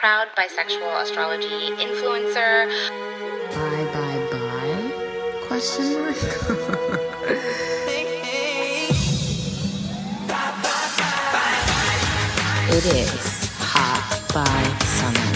proud 0.00 0.28
bisexual 0.34 1.02
astrology 1.02 1.76
influencer. 1.76 2.66
Bye, 3.52 3.84
bye, 3.92 4.20
bye? 4.32 5.46
Question 5.46 5.92
mark? 5.92 6.16
It 12.72 12.86
is 12.86 13.50
hot 13.58 14.02
bi 14.32 14.62
summer. 14.86 15.30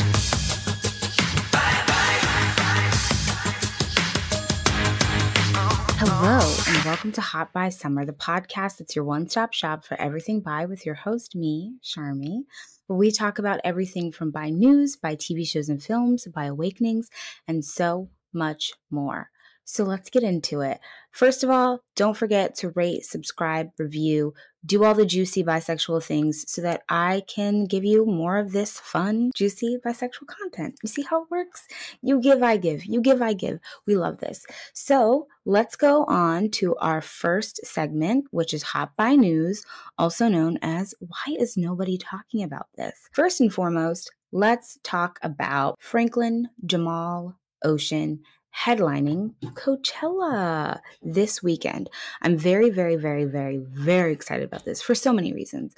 Hello, 5.98 6.38
and 6.68 6.84
welcome 6.84 7.12
to 7.12 7.20
Hot 7.20 7.52
Bi 7.52 7.68
Summer, 7.70 8.06
the 8.06 8.12
podcast 8.12 8.78
that's 8.78 8.94
your 8.94 9.04
one 9.04 9.28
stop 9.28 9.52
shop 9.52 9.84
for 9.84 10.00
everything 10.00 10.40
bi 10.40 10.64
with 10.64 10.86
your 10.86 10.94
host, 10.94 11.34
me, 11.34 11.74
Charmee, 11.82 12.44
where 12.86 12.98
we 12.98 13.10
talk 13.10 13.38
about 13.38 13.60
everything 13.64 14.12
from 14.12 14.30
bi 14.30 14.50
news, 14.50 14.96
bi 14.96 15.16
TV 15.16 15.46
shows 15.46 15.68
and 15.68 15.82
films, 15.82 16.26
bi 16.34 16.44
awakenings, 16.44 17.08
and 17.48 17.64
so 17.64 18.10
much 18.32 18.72
more. 18.90 19.30
So 19.64 19.84
let's 19.84 20.10
get 20.10 20.22
into 20.22 20.60
it. 20.60 20.78
First 21.10 21.42
of 21.42 21.48
all, 21.50 21.80
don't 21.96 22.16
forget 22.16 22.54
to 22.56 22.70
rate, 22.70 23.04
subscribe, 23.04 23.70
review, 23.78 24.34
do 24.64 24.84
all 24.84 24.94
the 24.94 25.06
juicy 25.06 25.44
bisexual 25.44 26.02
things 26.02 26.44
so 26.50 26.62
that 26.62 26.82
I 26.88 27.22
can 27.26 27.66
give 27.66 27.84
you 27.84 28.06
more 28.06 28.38
of 28.38 28.52
this 28.52 28.78
fun, 28.78 29.30
juicy 29.34 29.78
bisexual 29.84 30.26
content. 30.26 30.78
You 30.82 30.88
see 30.88 31.02
how 31.02 31.22
it 31.22 31.30
works? 31.30 31.66
You 32.02 32.20
give, 32.20 32.42
I 32.42 32.56
give. 32.56 32.84
You 32.84 33.00
give, 33.00 33.20
I 33.20 33.34
give. 33.34 33.58
We 33.86 33.96
love 33.96 34.18
this. 34.18 34.46
So 34.72 35.26
let's 35.44 35.76
go 35.76 36.04
on 36.04 36.50
to 36.52 36.76
our 36.76 37.00
first 37.00 37.64
segment, 37.66 38.26
which 38.30 38.54
is 38.54 38.62
Hot 38.62 38.92
Bi 38.96 39.16
News, 39.16 39.64
also 39.98 40.28
known 40.28 40.58
as 40.62 40.94
Why 41.00 41.36
is 41.38 41.56
Nobody 41.56 41.98
Talking 41.98 42.42
About 42.42 42.68
This? 42.76 43.08
First 43.12 43.40
and 43.40 43.52
foremost, 43.52 44.12
let's 44.32 44.78
talk 44.82 45.18
about 45.22 45.76
Franklin 45.80 46.48
Jamal 46.64 47.36
Ocean 47.62 48.20
headlining 48.56 49.34
Coachella 49.54 50.80
this 51.02 51.42
weekend. 51.42 51.90
I'm 52.22 52.36
very, 52.36 52.70
very, 52.70 52.96
very, 52.96 53.24
very, 53.24 53.58
very 53.58 54.12
excited 54.12 54.44
about 54.44 54.64
this 54.64 54.80
for 54.80 54.94
so 54.94 55.12
many 55.12 55.32
reasons. 55.32 55.74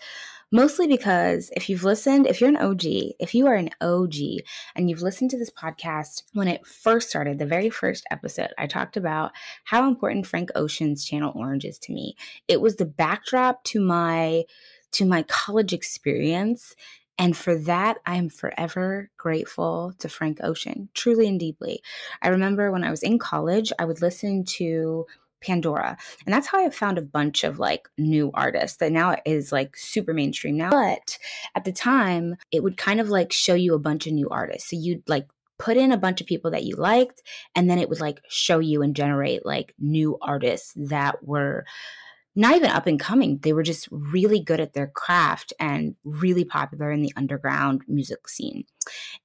Mostly 0.52 0.86
because 0.86 1.50
if 1.56 1.68
you've 1.68 1.82
listened, 1.82 2.26
if 2.26 2.40
you're 2.40 2.50
an 2.50 2.56
OG, 2.56 2.84
if 3.18 3.34
you 3.34 3.48
are 3.48 3.56
an 3.56 3.70
OG 3.80 4.14
and 4.76 4.88
you've 4.88 5.02
listened 5.02 5.30
to 5.30 5.38
this 5.38 5.50
podcast 5.50 6.22
when 6.34 6.46
it 6.46 6.64
first 6.64 7.08
started, 7.08 7.38
the 7.38 7.46
very 7.46 7.68
first 7.68 8.04
episode, 8.12 8.50
I 8.56 8.68
talked 8.68 8.96
about 8.96 9.32
how 9.64 9.88
important 9.88 10.26
Frank 10.26 10.50
Ocean's 10.54 11.04
Channel 11.04 11.32
Orange 11.34 11.64
is 11.64 11.80
to 11.80 11.92
me. 11.92 12.14
It 12.46 12.60
was 12.60 12.76
the 12.76 12.84
backdrop 12.84 13.64
to 13.64 13.80
my 13.80 14.44
to 14.92 15.04
my 15.04 15.24
college 15.24 15.72
experience 15.72 16.76
and 17.18 17.36
for 17.36 17.56
that, 17.56 17.98
I 18.04 18.16
am 18.16 18.28
forever 18.28 19.10
grateful 19.16 19.94
to 19.98 20.08
Frank 20.08 20.38
Ocean, 20.42 20.88
truly 20.94 21.28
and 21.28 21.40
deeply. 21.40 21.82
I 22.22 22.28
remember 22.28 22.70
when 22.70 22.84
I 22.84 22.90
was 22.90 23.02
in 23.02 23.18
college, 23.18 23.72
I 23.78 23.84
would 23.84 24.02
listen 24.02 24.44
to 24.44 25.06
Pandora. 25.42 25.96
And 26.24 26.34
that's 26.34 26.46
how 26.46 26.64
I 26.64 26.70
found 26.70 26.98
a 26.98 27.02
bunch 27.02 27.44
of 27.44 27.58
like 27.58 27.88
new 27.96 28.30
artists 28.34 28.78
that 28.78 28.92
now 28.92 29.16
is 29.24 29.52
like 29.52 29.76
super 29.76 30.12
mainstream 30.12 30.56
now. 30.56 30.70
But 30.70 31.18
at 31.54 31.64
the 31.64 31.72
time, 31.72 32.36
it 32.50 32.62
would 32.62 32.76
kind 32.76 33.00
of 33.00 33.08
like 33.08 33.32
show 33.32 33.54
you 33.54 33.74
a 33.74 33.78
bunch 33.78 34.06
of 34.06 34.12
new 34.12 34.28
artists. 34.28 34.70
So 34.70 34.76
you'd 34.76 35.08
like 35.08 35.28
put 35.58 35.76
in 35.76 35.92
a 35.92 35.96
bunch 35.96 36.20
of 36.20 36.26
people 36.26 36.50
that 36.50 36.64
you 36.64 36.76
liked, 36.76 37.22
and 37.54 37.70
then 37.70 37.78
it 37.78 37.88
would 37.88 38.00
like 38.00 38.20
show 38.28 38.58
you 38.58 38.82
and 38.82 38.94
generate 38.94 39.46
like 39.46 39.74
new 39.78 40.18
artists 40.20 40.74
that 40.76 41.24
were 41.24 41.64
not 42.36 42.54
even 42.54 42.70
up 42.70 42.86
and 42.86 43.00
coming. 43.00 43.38
They 43.38 43.54
were 43.54 43.62
just 43.62 43.88
really 43.90 44.40
good 44.40 44.60
at 44.60 44.74
their 44.74 44.86
craft 44.86 45.54
and 45.58 45.96
really 46.04 46.44
popular 46.44 46.92
in 46.92 47.00
the 47.00 47.12
underground 47.16 47.82
music 47.88 48.28
scene. 48.28 48.64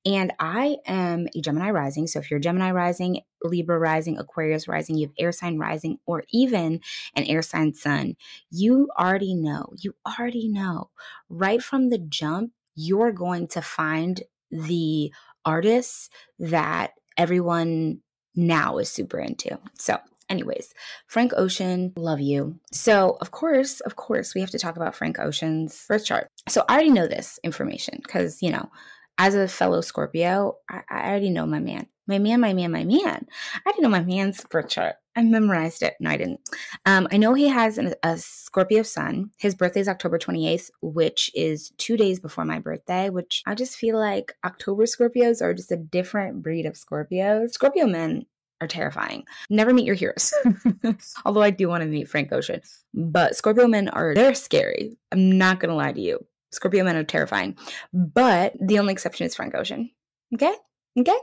And 0.06 0.32
I 0.40 0.78
am 0.88 1.28
a 1.36 1.42
Gemini 1.42 1.72
rising. 1.72 2.08
So 2.08 2.20
if 2.20 2.32
you're 2.32 2.40
Gemini 2.40 2.72
rising, 2.72 3.20
Libra 3.44 3.78
rising, 3.78 4.18
Aquarius 4.18 4.68
rising, 4.68 4.96
you 4.98 5.08
have 5.08 5.16
air 5.20 5.32
sign 5.32 5.60
rising, 5.60 5.98
or 6.06 6.24
even 6.32 6.80
an 7.16 7.26
air 7.26 7.42
sign 7.42 7.74
sun, 7.74 8.16
you 8.50 8.90
already 8.98 9.36
know, 9.36 9.74
you 9.78 9.94
already 10.08 10.48
know 10.48 10.90
right 11.30 11.62
from 11.62 11.90
the 11.90 11.98
jump, 11.98 12.54
you're 12.76 13.12
going 13.12 13.48
to 13.50 13.62
find 13.62 14.24
the 14.50 15.12
artists 15.44 16.10
that 16.40 16.92
everyone 17.18 18.00
now 18.36 18.78
is 18.78 18.90
super 18.90 19.20
into. 19.20 19.60
So 19.78 20.00
Anyways, 20.32 20.74
Frank 21.08 21.34
Ocean, 21.36 21.92
love 21.98 22.22
you. 22.22 22.58
So, 22.72 23.18
of 23.20 23.32
course, 23.32 23.82
of 23.82 23.98
course, 23.98 24.34
we 24.34 24.40
have 24.40 24.50
to 24.52 24.60
talk 24.60 24.78
about 24.78 24.96
Frank 24.96 25.20
Ocean's 25.20 25.86
birth 25.90 26.06
chart. 26.06 26.30
So, 26.48 26.64
I 26.70 26.76
already 26.76 26.90
know 26.90 27.06
this 27.06 27.38
information 27.44 28.00
because, 28.02 28.42
you 28.42 28.50
know, 28.50 28.70
as 29.18 29.36
a 29.36 29.50
fellow 29.50 29.82
Scorpio, 29.82 30.56
I, 30.70 30.84
I, 30.90 31.10
already 31.10 31.32
know 31.32 31.46
my 31.46 31.60
man. 31.60 31.86
My 32.08 32.18
man, 32.18 32.40
my 32.40 32.54
man, 32.54 32.72
my 32.72 32.86
man. 32.86 33.28
I 33.54 33.60
already 33.68 33.82
know 33.82 33.90
my 33.90 34.04
man's 34.04 34.42
birth 34.46 34.70
chart. 34.70 34.96
I 35.18 35.24
memorized 35.24 35.84
it. 35.84 35.96
No, 36.00 36.10
I 36.10 36.18
didn't. 36.18 36.40
Um, 36.86 37.10
I 37.12 37.18
know 37.18 37.34
he 37.34 37.50
has 37.50 37.78
an, 37.78 37.94
a 38.02 38.18
Scorpio 38.18 38.84
sun. 38.84 39.32
His 39.38 39.54
birthday 39.54 39.82
is 39.82 39.90
October 39.90 40.18
28th, 40.18 40.72
which 40.82 41.30
is 41.36 41.74
two 41.78 41.98
days 41.98 42.22
before 42.22 42.46
my 42.46 42.60
birthday, 42.60 43.10
which 43.10 43.44
I 43.46 43.54
just 43.54 43.76
feel 43.76 44.00
like 44.00 44.34
October 44.46 44.86
Scorpios 44.86 45.42
are 45.42 45.54
just 45.54 45.74
a 45.74 45.78
different 45.78 46.42
breed 46.42 46.66
of 46.66 46.76
Scorpios. 46.76 47.52
Scorpio 47.52 47.86
men 47.86 48.26
are 48.62 48.68
terrifying. 48.68 49.26
Never 49.50 49.74
meet 49.74 49.86
your 49.86 49.96
heroes. 49.96 50.34
Although 51.26 51.42
I 51.42 51.50
do 51.50 51.68
want 51.68 51.82
to 51.82 51.90
meet 51.90 52.08
Frank 52.08 52.32
Ocean. 52.32 52.62
But 52.94 53.36
Scorpio 53.36 53.68
men 53.68 53.90
are 53.90 54.14
they're 54.14 54.36
scary. 54.36 54.98
I'm 55.12 55.38
not 55.38 55.60
gonna 55.60 55.76
lie 55.76 55.92
to 55.92 56.00
you. 56.00 56.24
Scorpio 56.52 56.84
men 56.84 56.96
are 56.96 57.04
terrifying. 57.04 57.58
But 57.92 58.54
the 58.62 58.80
only 58.80 58.94
exception 58.94 59.26
is 59.26 59.36
Frank 59.36 59.56
Ocean. 59.56 59.90
Okay? 60.34 60.54
Okay? 60.98 61.18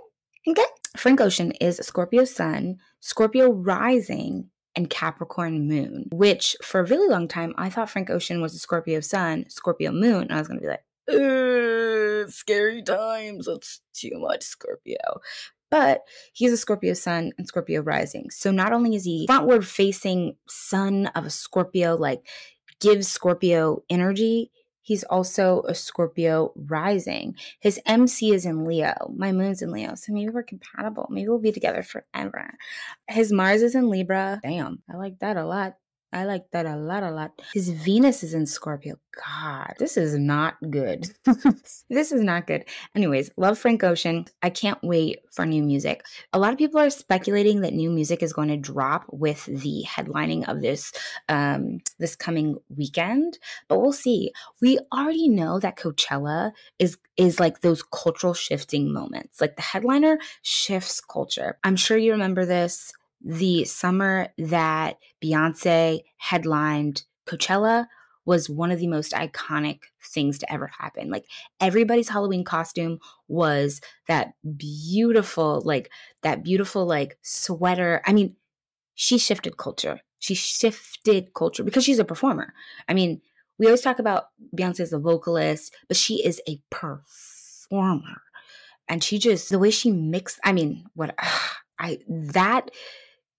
Okay? 0.48 0.64
Frank 0.96 1.20
Ocean 1.20 1.52
is 1.52 1.76
Scorpio 1.76 2.24
sun, 2.24 2.78
Scorpio 3.00 3.50
rising, 3.52 4.50
and 4.74 4.90
Capricorn 4.90 5.66
moon, 5.66 6.08
which 6.12 6.56
for 6.62 6.80
a 6.80 6.84
really 6.84 7.08
long 7.08 7.28
time 7.28 7.54
I 7.56 7.70
thought 7.70 7.90
Frank 7.90 8.10
Ocean 8.10 8.40
was 8.40 8.54
a 8.54 8.58
Scorpio 8.58 9.00
sun, 9.00 9.46
Scorpio 9.48 9.92
moon. 9.92 10.22
And 10.22 10.32
I 10.32 10.38
was 10.38 10.48
gonna 10.48 10.60
be 10.60 10.66
like, 10.66 10.82
scary 12.30 12.82
times. 12.82 13.46
That's 13.46 13.80
too 13.94 14.12
much 14.14 14.42
Scorpio 14.42 15.20
but 15.70 16.02
he's 16.32 16.52
a 16.52 16.56
Scorpio 16.56 16.94
sun 16.94 17.32
and 17.38 17.46
Scorpio 17.46 17.82
rising. 17.82 18.30
So 18.30 18.50
not 18.50 18.72
only 18.72 18.94
is 18.94 19.04
he 19.04 19.26
frontward 19.28 19.64
facing 19.64 20.36
sun 20.48 21.06
of 21.14 21.26
a 21.26 21.30
Scorpio, 21.30 21.96
like 21.96 22.22
gives 22.80 23.08
Scorpio 23.08 23.82
energy, 23.90 24.50
he's 24.82 25.04
also 25.04 25.62
a 25.68 25.74
Scorpio 25.74 26.52
rising. 26.56 27.34
His 27.60 27.80
MC 27.84 28.32
is 28.32 28.46
in 28.46 28.64
Leo. 28.64 28.94
My 29.14 29.32
moon's 29.32 29.62
in 29.62 29.70
Leo. 29.70 29.94
So 29.94 30.12
maybe 30.12 30.30
we're 30.30 30.42
compatible. 30.42 31.06
Maybe 31.10 31.28
we'll 31.28 31.38
be 31.38 31.52
together 31.52 31.82
forever. 31.82 32.54
His 33.06 33.32
Mars 33.32 33.62
is 33.62 33.74
in 33.74 33.88
Libra. 33.88 34.40
Damn, 34.42 34.82
I 34.90 34.96
like 34.96 35.18
that 35.18 35.36
a 35.36 35.44
lot. 35.44 35.74
I 36.12 36.24
like 36.24 36.50
that 36.52 36.64
a 36.64 36.76
lot, 36.76 37.02
a 37.02 37.10
lot. 37.10 37.40
His 37.52 37.68
Venus 37.68 38.22
is 38.22 38.32
in 38.32 38.46
Scorpio. 38.46 38.96
God, 39.26 39.74
this 39.78 39.98
is 39.98 40.18
not 40.18 40.56
good. 40.70 41.10
this 41.90 42.12
is 42.12 42.22
not 42.22 42.46
good. 42.46 42.64
Anyways, 42.94 43.30
love 43.36 43.58
Frank 43.58 43.84
Ocean. 43.84 44.24
I 44.42 44.48
can't 44.48 44.78
wait 44.82 45.18
for 45.30 45.44
new 45.44 45.62
music. 45.62 46.06
A 46.32 46.38
lot 46.38 46.52
of 46.52 46.58
people 46.58 46.80
are 46.80 46.88
speculating 46.88 47.60
that 47.60 47.74
new 47.74 47.90
music 47.90 48.22
is 48.22 48.32
going 48.32 48.48
to 48.48 48.56
drop 48.56 49.04
with 49.10 49.44
the 49.46 49.84
headlining 49.86 50.48
of 50.48 50.62
this 50.62 50.92
um, 51.28 51.80
this 51.98 52.16
coming 52.16 52.56
weekend, 52.74 53.38
but 53.68 53.80
we'll 53.80 53.92
see. 53.92 54.32
We 54.62 54.78
already 54.92 55.28
know 55.28 55.58
that 55.60 55.76
Coachella 55.76 56.52
is 56.78 56.96
is 57.18 57.38
like 57.38 57.60
those 57.60 57.82
cultural 57.82 58.32
shifting 58.32 58.92
moments. 58.92 59.40
Like 59.40 59.56
the 59.56 59.62
headliner 59.62 60.18
shifts 60.42 61.00
culture. 61.00 61.58
I'm 61.64 61.76
sure 61.76 61.98
you 61.98 62.12
remember 62.12 62.46
this 62.46 62.92
the 63.24 63.64
summer 63.64 64.28
that 64.38 64.98
Beyonce 65.22 66.02
headlined 66.16 67.04
Coachella 67.26 67.86
was 68.24 68.50
one 68.50 68.70
of 68.70 68.78
the 68.78 68.86
most 68.86 69.12
iconic 69.12 69.80
things 70.04 70.38
to 70.38 70.52
ever 70.52 70.66
happen. 70.78 71.10
Like 71.10 71.24
everybody's 71.60 72.10
Halloween 72.10 72.44
costume 72.44 72.98
was 73.26 73.80
that 74.06 74.34
beautiful, 74.56 75.62
like 75.64 75.90
that 76.22 76.44
beautiful, 76.44 76.84
like 76.84 77.16
sweater. 77.22 78.02
I 78.04 78.12
mean, 78.12 78.36
she 78.94 79.16
shifted 79.16 79.56
culture. 79.56 80.00
She 80.18 80.34
shifted 80.34 81.32
culture 81.32 81.64
because 81.64 81.84
she's 81.84 81.98
a 81.98 82.04
performer. 82.04 82.52
I 82.86 82.92
mean, 82.92 83.22
we 83.58 83.64
always 83.64 83.80
talk 83.80 83.98
about 83.98 84.26
Beyonce 84.54 84.80
as 84.80 84.92
a 84.92 84.98
vocalist, 84.98 85.74
but 85.88 85.96
she 85.96 86.24
is 86.24 86.42
a 86.46 86.60
performer. 86.70 88.20
And 88.88 89.02
she 89.02 89.18
just, 89.18 89.48
the 89.48 89.58
way 89.58 89.70
she 89.70 89.90
mixed, 89.90 90.38
I 90.44 90.52
mean, 90.52 90.84
what, 90.94 91.14
I, 91.78 91.98
that, 92.08 92.70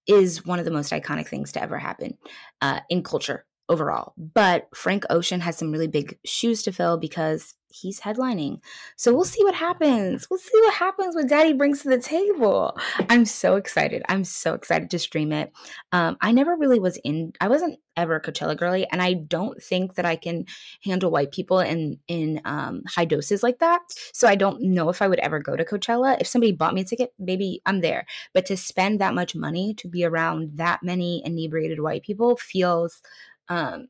is 0.10 0.46
one 0.46 0.60
of 0.60 0.66
the 0.66 0.72
most 0.72 0.92
iconic 0.92 1.28
things 1.28 1.52
to 1.52 1.62
ever 1.62 1.78
happen 1.78 2.18
uh, 2.62 2.80
in 2.90 3.04
culture 3.04 3.46
overall. 3.70 4.14
But 4.18 4.68
Frank 4.74 5.06
Ocean 5.10 5.42
has 5.42 5.58
some 5.58 5.72
really 5.72 5.88
big 5.88 6.18
shoes 6.26 6.64
to 6.64 6.72
fill 6.72 6.98
because 6.98 7.56
he's 7.72 8.00
headlining. 8.00 8.60
So 8.96 9.14
we'll 9.14 9.26
see 9.26 9.44
what 9.44 9.56
happens. 9.56 10.28
We'll 10.30 10.40
see 10.40 10.60
what 10.62 10.74
happens 10.74 11.16
when 11.16 11.28
Daddy 11.28 11.54
brings 11.54 11.84
to 11.84 11.90
the 11.90 12.00
table. 12.00 12.78
I'm 13.10 13.26
so 13.26 13.56
excited. 13.56 14.04
I'm 14.10 14.24
so 14.24 14.54
excited 14.54 14.90
to 14.90 15.00
stream 15.00 15.32
it. 15.32 15.52
Um, 15.92 16.18
I 16.22 16.32
never 16.32 16.56
really 16.56 16.80
was 16.80 16.98
in. 17.04 17.34
I 17.40 17.48
wasn't 17.48 17.80
ever 17.96 18.16
a 18.16 18.22
Coachella 18.22 18.58
girly, 18.58 18.88
and 18.92 19.02
I 19.02 19.14
don't 19.14 19.62
think 19.62 19.96
that 19.96 20.06
I 20.06 20.16
can 20.16 20.46
handle 20.84 21.12
white 21.12 21.32
people 21.32 21.60
in 21.60 22.00
in 22.08 22.42
um, 22.46 22.82
high 22.88 23.06
doses 23.06 23.44
like 23.44 23.60
that. 23.60 23.82
So 24.14 24.28
I 24.28 24.36
don't 24.36 24.62
know 24.62 24.90
if 24.90 25.02
I 25.02 25.08
would 25.08 25.20
ever 25.20 25.40
go 25.40 25.56
to 25.56 25.66
Coachella. 25.66 26.20
If 26.20 26.28
somebody 26.28 26.54
bought 26.54 26.74
me 26.74 26.82
a 26.82 26.86
ticket, 26.86 27.14
maybe 27.20 27.62
I'm 27.66 27.82
there. 27.82 28.06
But 28.34 28.46
to 28.48 28.58
spend 28.58 29.00
that 29.00 29.14
much 29.14 29.36
money 29.36 29.74
to 29.76 29.88
be 29.88 30.04
around 30.04 30.58
that 30.58 30.82
many 30.82 31.22
inebriated 31.24 31.82
white 31.82 32.04
people 32.04 32.38
feels 32.38 33.02
um, 33.50 33.88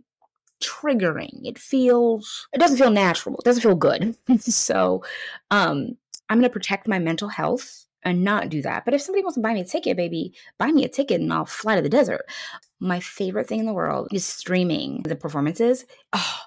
triggering. 0.62 1.42
It 1.44 1.58
feels, 1.58 2.48
it 2.54 2.60
doesn't 2.60 2.78
feel 2.78 2.92
natural. 2.92 3.38
It 3.38 3.46
doesn't 3.46 3.64
feel 3.64 3.76
good. 3.76 4.16
so 4.40 5.04
um, 5.52 5.98
I'm 6.30 6.40
going 6.40 6.50
to 6.50 6.54
protect 6.54 6.88
my 6.88 7.00
mental 7.00 7.30
health 7.30 7.86
and 8.04 8.24
not 8.24 8.50
do 8.50 8.62
that. 8.62 8.86
But 8.86 8.94
if 8.94 9.02
somebody 9.02 9.24
wants 9.24 9.36
to 9.36 9.42
buy 9.42 9.54
me 9.54 9.62
a 9.62 9.66
ticket, 9.66 9.98
baby, 9.98 10.34
buy 10.58 10.72
me 10.72 10.86
a 10.86 10.90
ticket 10.90 11.22
and 11.22 11.32
I'll 11.32 11.46
fly 11.46 11.76
to 11.76 11.82
the 11.82 11.90
desert. 11.90 12.26
My 12.80 13.00
favorite 13.00 13.48
thing 13.48 13.60
in 13.60 13.66
the 13.66 13.74
world 13.74 14.08
is 14.14 14.26
streaming 14.26 15.04
the 15.04 15.16
performances. 15.16 15.86
Oh, 16.14 16.40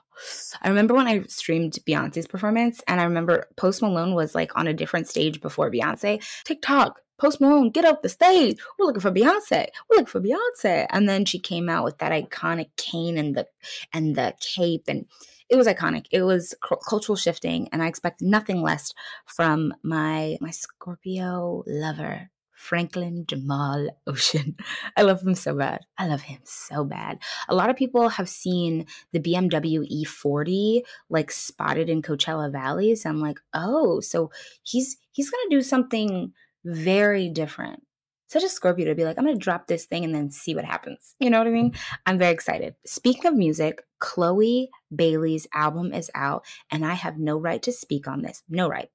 I 0.62 0.69
remember 0.69 0.94
when 0.94 1.08
I 1.08 1.23
streamed 1.25 1.79
Beyonce's 1.87 2.26
performance, 2.26 2.81
and 2.87 3.00
I 3.00 3.05
remember 3.05 3.49
Post 3.56 3.82
Malone 3.82 4.15
was 4.15 4.35
like 4.35 4.56
on 4.56 4.69
a 4.69 4.75
different 4.75 5.08
stage 5.08 5.41
before 5.41 5.70
Beyonce. 5.70 6.23
TikTok, 6.44 7.00
Post 7.23 7.41
Malone, 7.41 7.71
get 7.71 7.85
up 7.85 8.03
the 8.03 8.09
stage. 8.09 8.59
We're 8.77 8.87
looking 8.87 9.01
for 9.01 9.13
Beyonce. 9.13 9.69
We're 9.89 9.99
looking 9.99 10.07
for 10.07 10.21
Beyonce. 10.21 10.89
And 10.91 11.09
then 11.09 11.25
she 11.25 11.39
came 11.39 11.69
out 11.69 11.85
with 11.85 11.99
that 11.99 12.11
iconic 12.11 12.71
cane 12.77 13.17
and 13.17 13.37
the 13.37 13.47
and 13.93 14.17
the 14.17 14.35
cape 14.41 14.83
and 14.89 15.07
it 15.49 15.55
was 15.55 15.69
iconic. 15.69 16.07
It 16.11 16.23
was 16.23 16.53
cultural 16.89 17.15
shifting, 17.15 17.69
and 17.71 17.81
I 17.81 17.87
expect 17.87 18.23
nothing 18.23 18.61
less 18.61 18.93
from 19.25 19.73
my 19.85 20.37
my 20.41 20.51
Scorpio 20.51 21.63
lover, 21.65 22.31
Franklin 22.55 23.25
Jamal 23.25 23.91
Ocean. 24.09 24.57
I 24.97 25.03
love 25.03 25.23
him 25.23 25.37
so 25.37 25.55
bad. 25.55 25.83
I 25.97 26.09
love 26.09 26.23
him 26.23 26.41
so 26.43 26.83
bad. 26.83 27.19
A 27.49 27.55
lot 27.55 27.71
of 27.71 27.77
people 27.77 28.09
have 28.09 28.29
seen 28.29 28.87
the 29.13 29.21
BMW 29.21 29.87
E40 30.05 30.81
like 31.09 31.31
spotted 31.31 31.89
in 31.89 32.03
Coachella 32.03 32.51
Valley. 32.51 32.97
So 32.97 33.11
I'm 33.11 33.21
like, 33.21 33.39
oh, 33.55 34.01
so 34.01 34.33
he's 34.65 34.97
he's 35.13 35.31
gonna 35.31 35.51
do 35.51 35.63
something 35.63 36.33
very 36.64 37.29
different. 37.29 37.82
Such 38.29 38.44
a 38.44 38.49
Scorpio 38.49 38.87
to 38.87 38.94
be 38.94 39.05
like, 39.05 39.19
I'm 39.19 39.25
going 39.25 39.38
to 39.38 39.44
drop 39.44 39.67
this 39.67 39.85
thing 39.85 40.05
and 40.05 40.14
then 40.14 40.31
see 40.31 40.55
what 40.55 40.64
happens. 40.64 41.14
You 41.20 41.29
know 41.29 41.38
what 41.38 41.47
I 41.47 41.50
mean? 41.50 41.75
I'm 42.06 42.19
very 42.19 42.32
excited. 42.32 42.75
Speaking 42.87 43.26
of 43.26 43.35
music, 43.35 43.82
Chloe 43.99 44.70
Bailey's 44.94 45.47
album 45.53 45.93
is 45.93 46.11
out, 46.14 46.47
and 46.70 46.85
I 46.85 46.94
have 46.94 47.19
no 47.19 47.37
right 47.37 47.62
to 47.62 47.73
speak 47.73 48.09
on 48.09 48.23
this. 48.23 48.43
No 48.49 48.69
right. 48.69 48.88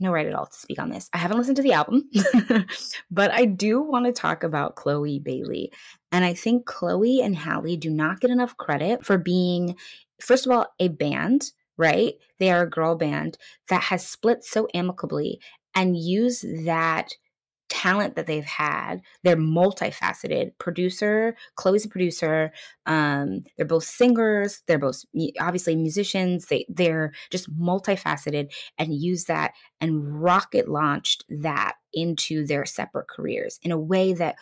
No 0.00 0.10
right 0.10 0.26
at 0.26 0.34
all 0.34 0.46
to 0.46 0.58
speak 0.58 0.80
on 0.80 0.90
this. 0.90 1.08
I 1.12 1.18
haven't 1.18 1.38
listened 1.38 1.56
to 1.58 1.62
the 1.62 1.72
album, 1.72 2.10
but 3.12 3.30
I 3.30 3.44
do 3.44 3.80
want 3.80 4.06
to 4.06 4.12
talk 4.12 4.42
about 4.42 4.74
Chloe 4.74 5.20
Bailey. 5.20 5.70
And 6.10 6.24
I 6.24 6.34
think 6.34 6.66
Chloe 6.66 7.20
and 7.20 7.36
Halle 7.36 7.76
do 7.76 7.90
not 7.90 8.20
get 8.20 8.32
enough 8.32 8.56
credit 8.56 9.04
for 9.04 9.18
being, 9.18 9.76
first 10.20 10.46
of 10.46 10.52
all, 10.52 10.66
a 10.80 10.88
band 10.88 11.52
right? 11.76 12.14
They 12.38 12.50
are 12.50 12.62
a 12.62 12.70
girl 12.70 12.94
band 12.94 13.38
that 13.68 13.84
has 13.84 14.06
split 14.06 14.44
so 14.44 14.68
amicably 14.74 15.40
and 15.74 15.96
use 15.96 16.44
that 16.64 17.14
talent 17.68 18.14
that 18.14 18.26
they've 18.26 18.44
had. 18.44 19.00
They're 19.22 19.36
multifaceted. 19.36 20.52
Producer, 20.58 21.36
Chloe's 21.56 21.84
a 21.84 21.88
producer. 21.88 22.52
Um, 22.86 23.44
they're 23.56 23.66
both 23.66 23.84
singers. 23.84 24.62
They're 24.66 24.78
both 24.78 25.02
obviously 25.40 25.74
musicians. 25.74 26.46
They 26.46 26.66
they're 26.68 27.12
just 27.30 27.52
multifaceted 27.58 28.52
and 28.78 28.94
use 28.94 29.24
that 29.24 29.52
and 29.80 30.22
rocket 30.22 30.68
launched 30.68 31.24
that 31.28 31.74
into 31.92 32.46
their 32.46 32.64
separate 32.64 33.08
careers 33.08 33.58
in 33.62 33.72
a 33.72 33.78
way 33.78 34.12
that 34.12 34.36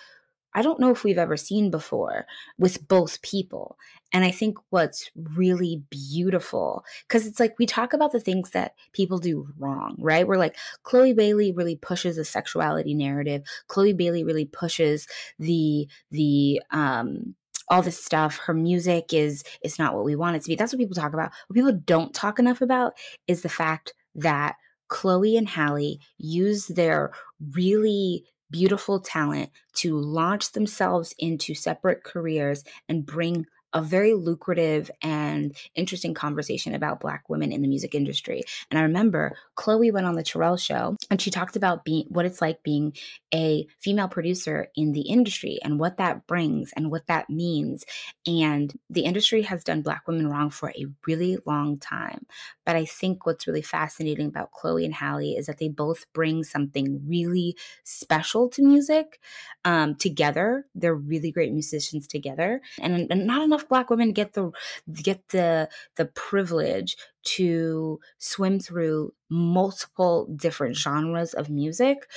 I 0.55 0.63
don't 0.63 0.81
know 0.81 0.91
if 0.91 1.05
we've 1.05 1.19
ever 1.19 1.37
seen 1.37 1.71
before 1.71 2.27
with 2.59 2.87
both 2.87 3.23
people. 3.23 3.79
And 4.13 4.25
I 4.25 4.31
think 4.31 4.59
what's 4.71 5.11
really 5.35 5.83
beautiful, 5.89 6.85
because 7.09 7.27
it's 7.27 7.41
like 7.41 7.55
we 7.59 7.67
talk 7.67 7.93
about 7.93 8.13
the 8.13 8.21
things 8.21 8.51
that 8.51 8.75
people 8.93 9.19
do 9.19 9.49
wrong, 9.59 9.97
right? 9.99 10.27
We're 10.27 10.37
like, 10.37 10.57
Chloe 10.83 11.15
Bailey 11.15 11.53
really 11.53 11.77
pushes 11.77 12.17
the 12.17 12.25
sexuality 12.25 12.95
narrative. 12.95 13.43
Chloe 13.69 13.95
Bailey 13.95 14.25
really 14.25 14.45
pushes 14.45 15.07
the, 15.39 15.89
the, 16.11 16.61
um, 16.71 17.35
all 17.69 17.81
this 17.81 18.03
stuff 18.03 18.37
her 18.39 18.53
music 18.53 19.15
is 19.15 19.45
is 19.63 19.79
not 19.79 19.95
what 19.95 20.05
we 20.05 20.17
want 20.17 20.37
it 20.37 20.43
to 20.43 20.49
be 20.49 20.57
that's 20.57 20.73
what 20.73 20.79
people 20.79 20.97
talk 20.97 21.15
about 21.15 21.31
what 21.47 21.55
people 21.55 21.73
don't 21.73 22.13
talk 22.13 22.39
enough 22.39 22.61
about 22.61 22.93
is 23.29 23.43
the 23.43 23.49
fact 23.49 23.95
that 24.15 24.57
chloe 24.89 25.37
and 25.37 25.49
halle 25.49 25.99
use 26.19 26.67
their 26.67 27.13
really 27.53 28.25
beautiful 28.53 29.01
talent 29.01 29.51
to 29.75 29.99
launch 29.99 30.53
themselves 30.53 31.15
into 31.19 31.55
separate 31.55 32.05
careers 32.05 32.63
and 32.89 33.05
bring 33.05 33.47
a 33.73 33.83
very 33.83 34.15
lucrative 34.15 34.91
and 35.03 35.57
interesting 35.75 36.15
conversation 36.15 36.75
about 36.75 37.01
Black 37.01 37.29
women 37.29 37.53
in 37.53 37.63
the 37.63 37.69
music 37.69 37.95
industry. 37.95 38.43
And 38.71 38.79
I 38.79 38.83
remember 38.83 39.37
Chloe 39.55 39.91
went 39.91 40.07
on 40.07 40.15
the 40.15 40.23
Terrell 40.23 40.57
show 40.57 40.97
and 41.11 41.21
she 41.21 41.31
talked 41.31 41.57
about 41.57 41.85
being 41.85 42.07
what 42.09 42.27
it's 42.27 42.41
like 42.41 42.63
being 42.63 42.95
a 43.35 43.67
female 43.81 44.09
producer 44.09 44.69
in 44.77 44.93
the 44.93 45.03
industry 45.03 45.59
and 45.63 45.79
what 45.79 45.97
that 45.97 46.27
brings 46.27 46.73
and 46.77 46.91
what 46.91 47.07
that 47.07 47.31
means. 47.31 47.85
And 48.27 48.73
the 48.91 49.03
industry 49.03 49.43
has 49.43 49.65
done 49.65 49.83
Black 49.83 50.07
women 50.07 50.29
wrong 50.29 50.51
for 50.51 50.71
a 50.71 50.87
really 51.07 51.39
long 51.47 51.79
time. 51.79 52.27
But 52.65 52.77
I 52.77 52.85
think 52.85 53.27
what's 53.27 53.47
really 53.47 53.63
fascinating 53.63 54.27
about 54.27 54.53
Chloe 54.53 54.85
and 54.85 54.95
Halle 54.95 55.33
is 55.33 55.47
that 55.47 55.59
they 55.59 55.69
both 55.69 56.07
bring 56.13 56.45
something 56.45 57.03
really 57.07 57.57
special 57.85 58.49
to 58.51 58.63
music 58.63 59.21
um, 59.65 59.95
together. 59.95 60.67
They're 60.75 60.95
really 60.95 61.33
great 61.33 61.53
musicians 61.53 62.07
together, 62.07 62.61
and, 62.81 63.11
and 63.11 63.27
not 63.27 63.43
enough 63.43 63.62
Black 63.69 63.91
women 63.91 64.12
get 64.12 64.35
the 64.35 64.53
get 64.93 65.29
the 65.29 65.69
the 65.97 66.06
privilege 66.06 66.97
to 67.25 68.00
swim 68.19 68.59
through 68.59 69.12
multiple 69.31 70.26
different 70.37 70.76
genres 70.76 71.35
of 71.35 71.50
music. 71.50 72.09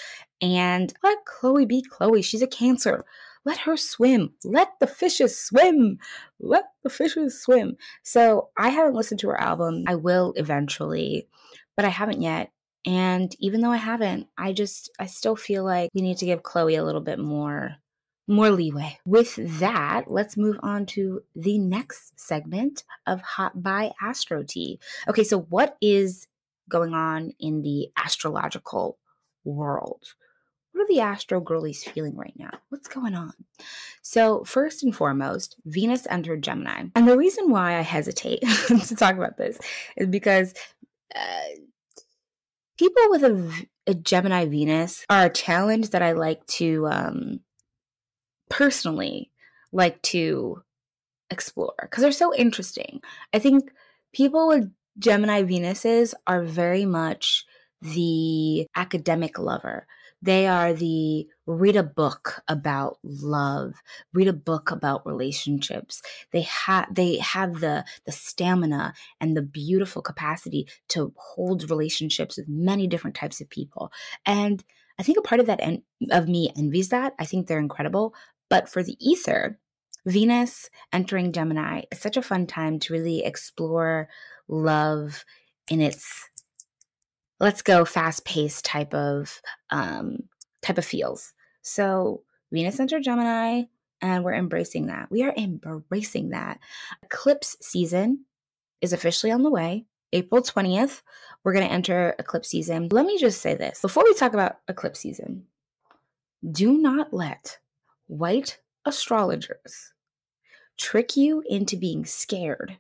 And 0.42 0.94
let 1.04 1.26
Chloe 1.26 1.66
be 1.66 1.82
Chloe. 1.82 2.22
She's 2.22 2.42
a 2.42 2.48
cancer. 2.48 3.06
Let 3.46 3.60
her 3.60 3.78
swim. 3.78 4.34
Let 4.44 4.74
the 4.80 4.88
fishes 4.88 5.40
swim. 5.40 6.00
Let 6.40 6.66
the 6.84 6.90
fishes 6.90 7.40
swim. 7.40 7.78
So 8.04 8.50
I 8.58 8.70
haven't 8.70 8.96
listened 8.96 9.20
to 9.22 9.30
her 9.30 9.40
album. 9.40 9.84
I 9.88 9.96
will 9.96 10.34
eventually, 10.36 11.28
but 11.76 11.86
I 11.86 11.90
haven't 11.90 12.22
yet. 12.22 12.52
And 12.88 13.36
even 13.40 13.62
though 13.62 13.72
I 13.72 13.78
haven't, 13.78 14.28
I 14.38 14.54
just, 14.54 14.92
I 15.00 15.08
still 15.08 15.36
feel 15.36 15.64
like 15.64 15.90
we 15.94 16.02
need 16.02 16.18
to 16.18 16.26
give 16.26 16.44
Chloe 16.44 16.76
a 16.76 16.84
little 16.84 17.02
bit 17.02 17.20
more 17.20 17.76
more 18.28 18.50
leeway. 18.50 19.00
With 19.06 19.36
that, 19.60 20.06
let's 20.10 20.38
move 20.38 20.58
on 20.64 20.86
to 20.88 21.24
the 21.36 21.58
next 21.60 22.20
segment 22.20 22.84
of 23.06 23.22
Hot 23.22 23.62
Bi 23.62 23.92
Astro 24.02 24.44
Tea. 24.44 24.80
Okay, 25.08 25.24
so 25.24 25.42
what 25.42 25.78
is 25.82 26.28
going 26.70 26.94
on 26.94 27.32
in 27.40 27.62
the 27.62 27.90
astrological 27.98 28.98
world? 29.44 30.16
What 30.72 30.84
are 30.84 30.88
the 30.88 31.00
astro 31.00 31.40
girlies 31.40 31.86
feeling 31.86 32.18
right 32.18 32.34
now? 32.36 32.52
What's 32.68 32.90
going 32.90 33.16
on? 33.16 33.32
So, 34.02 34.44
first 34.44 34.84
and 34.84 34.94
foremost, 34.94 35.56
Venus 35.66 36.06
entered 36.10 36.44
Gemini. 36.44 36.88
And 36.96 37.08
the 37.08 37.18
reason 37.18 37.50
why 37.50 37.78
I 37.78 37.82
hesitate 37.82 38.42
to 38.68 38.96
talk 38.96 39.16
about 39.16 39.38
this 39.38 39.58
is 39.96 40.08
because 40.08 40.54
uh, 41.16 41.60
people 42.78 43.04
with 43.10 43.24
a, 43.24 43.68
a, 43.88 43.94
Gemini 43.94 44.48
Venus 44.48 45.06
are 45.10 45.28
a 45.28 45.30
challenge 45.30 45.92
that 45.92 46.02
I 46.02 46.12
like 46.12 46.46
to 46.48 46.88
um, 46.88 47.40
personally 48.50 49.32
like 49.72 50.02
to 50.04 50.62
explore 51.30 51.76
because 51.82 52.02
they're 52.02 52.12
so 52.12 52.34
interesting. 52.34 53.02
I 53.34 53.40
think 53.40 53.72
people 54.14 54.48
with 54.48 54.72
Gemini 54.98 55.44
Venuses 55.44 56.14
are 56.28 56.44
very 56.44 56.86
much 56.86 57.46
the 57.82 58.68
academic 58.76 59.38
lover. 59.38 59.86
They 60.22 60.48
are 60.48 60.74
the 60.74 61.28
read 61.46 61.76
a 61.76 61.84
book 61.84 62.42
about 62.48 62.98
love, 63.04 63.76
read 64.14 64.28
a 64.28 64.34
book 64.34 64.72
about 64.72 65.06
relationships. 65.06 66.02
They 66.32 66.42
have 66.42 66.88
they 66.94 67.18
have 67.18 67.60
the 67.60 67.86
the 68.06 68.12
stamina 68.12 68.94
and 69.22 69.38
the 69.38 69.44
beautiful 69.44 70.02
capacity 70.02 70.68
to 70.90 71.14
hold 71.16 71.70
relationships 71.70 72.38
with 72.38 72.48
many 72.48 72.88
different 72.88 73.16
types 73.16 73.40
of 73.40 73.50
people. 73.50 73.92
And 74.26 74.64
I 74.98 75.04
think 75.04 75.18
a 75.18 75.22
part 75.22 75.42
of 75.42 75.48
that 75.48 75.60
en- 75.62 75.84
of 76.10 76.28
me 76.28 76.52
envies 76.58 76.90
that. 76.90 77.14
I 77.20 77.26
think 77.26 77.46
they're 77.46 77.60
incredible, 77.60 78.16
but 78.50 78.70
for 78.70 78.84
the 78.84 78.98
ether, 79.00 79.60
Venus 80.06 80.70
entering 80.94 81.32
Gemini 81.32 81.82
is 81.92 82.00
such 82.00 82.18
a 82.18 82.22
fun 82.22 82.46
time 82.46 82.80
to 82.80 82.94
really 82.94 83.24
explore 83.24 84.08
love 84.48 85.26
in 85.68 85.82
its 85.82 86.30
let's 87.40 87.62
go 87.62 87.86
fast 87.86 88.24
paced 88.24 88.66
type 88.66 88.94
of 88.94 89.42
um, 89.72 90.20
type 90.62 90.78
of 90.78 90.86
feels. 90.86 91.34
So 91.62 92.22
Venus 92.52 92.80
entered 92.80 93.04
Gemini, 93.04 93.64
And 94.02 94.24
we're 94.24 94.36
embracing 94.36 94.88
that. 94.88 95.10
We 95.10 95.24
are 95.24 95.34
embracing 95.36 96.30
that. 96.30 96.60
Eclipse 97.04 97.58
season 97.62 98.26
is 98.82 98.94
officially 98.94 99.32
on 99.32 99.42
the 99.42 99.50
way. 99.50 99.86
April 100.14 100.42
20th, 100.42 101.02
we're 101.44 101.54
going 101.54 101.68
to 101.68 101.74
enter 101.74 102.16
eclipse 102.20 102.50
season. 102.50 102.88
Let 102.92 103.06
me 103.06 103.18
just 103.18 103.42
say 103.42 103.56
this 103.56 103.82
before 103.82 104.04
we 104.04 104.14
talk 104.14 104.34
about 104.34 104.60
eclipse 104.68 105.00
season 105.00 105.48
do 106.52 106.78
not 106.78 107.12
let 107.12 107.58
white 108.08 108.60
astrologers 108.86 109.94
trick 110.78 111.16
you 111.16 111.44
into 111.48 111.78
being 111.78 112.06
scared 112.06 112.78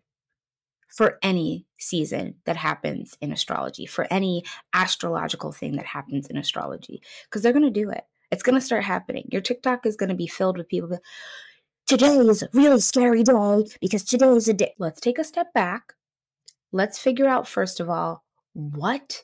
for 0.87 1.17
any 1.21 1.65
season 1.77 2.35
that 2.45 2.55
happens 2.55 3.17
in 3.21 3.31
astrology, 3.31 3.85
for 3.85 4.07
any 4.09 4.43
astrological 4.73 5.51
thing 5.51 5.75
that 5.75 5.85
happens 5.85 6.27
in 6.27 6.37
astrology, 6.37 7.01
because 7.25 7.41
they're 7.41 7.53
going 7.53 7.63
to 7.63 7.69
do 7.69 7.89
it. 7.89 8.03
It's 8.31 8.43
going 8.43 8.55
to 8.55 8.65
start 8.65 8.83
happening. 8.83 9.27
Your 9.31 9.41
TikTok 9.41 9.85
is 9.85 9.95
going 9.95 10.09
to 10.09 10.15
be 10.15 10.27
filled 10.27 10.57
with 10.57 10.69
people. 10.69 10.97
Today 11.85 12.15
is 12.17 12.43
a 12.43 12.49
really 12.53 12.79
scary 12.79 13.23
day 13.23 13.65
because 13.81 14.03
today 14.03 14.27
is 14.29 14.47
a 14.47 14.53
day. 14.53 14.73
Let's 14.79 14.99
take 14.99 15.19
a 15.19 15.23
step 15.23 15.53
back. 15.53 15.93
Let's 16.71 16.97
figure 16.97 17.27
out, 17.27 17.47
first 17.47 17.79
of 17.79 17.89
all, 17.89 18.23
what 18.53 19.23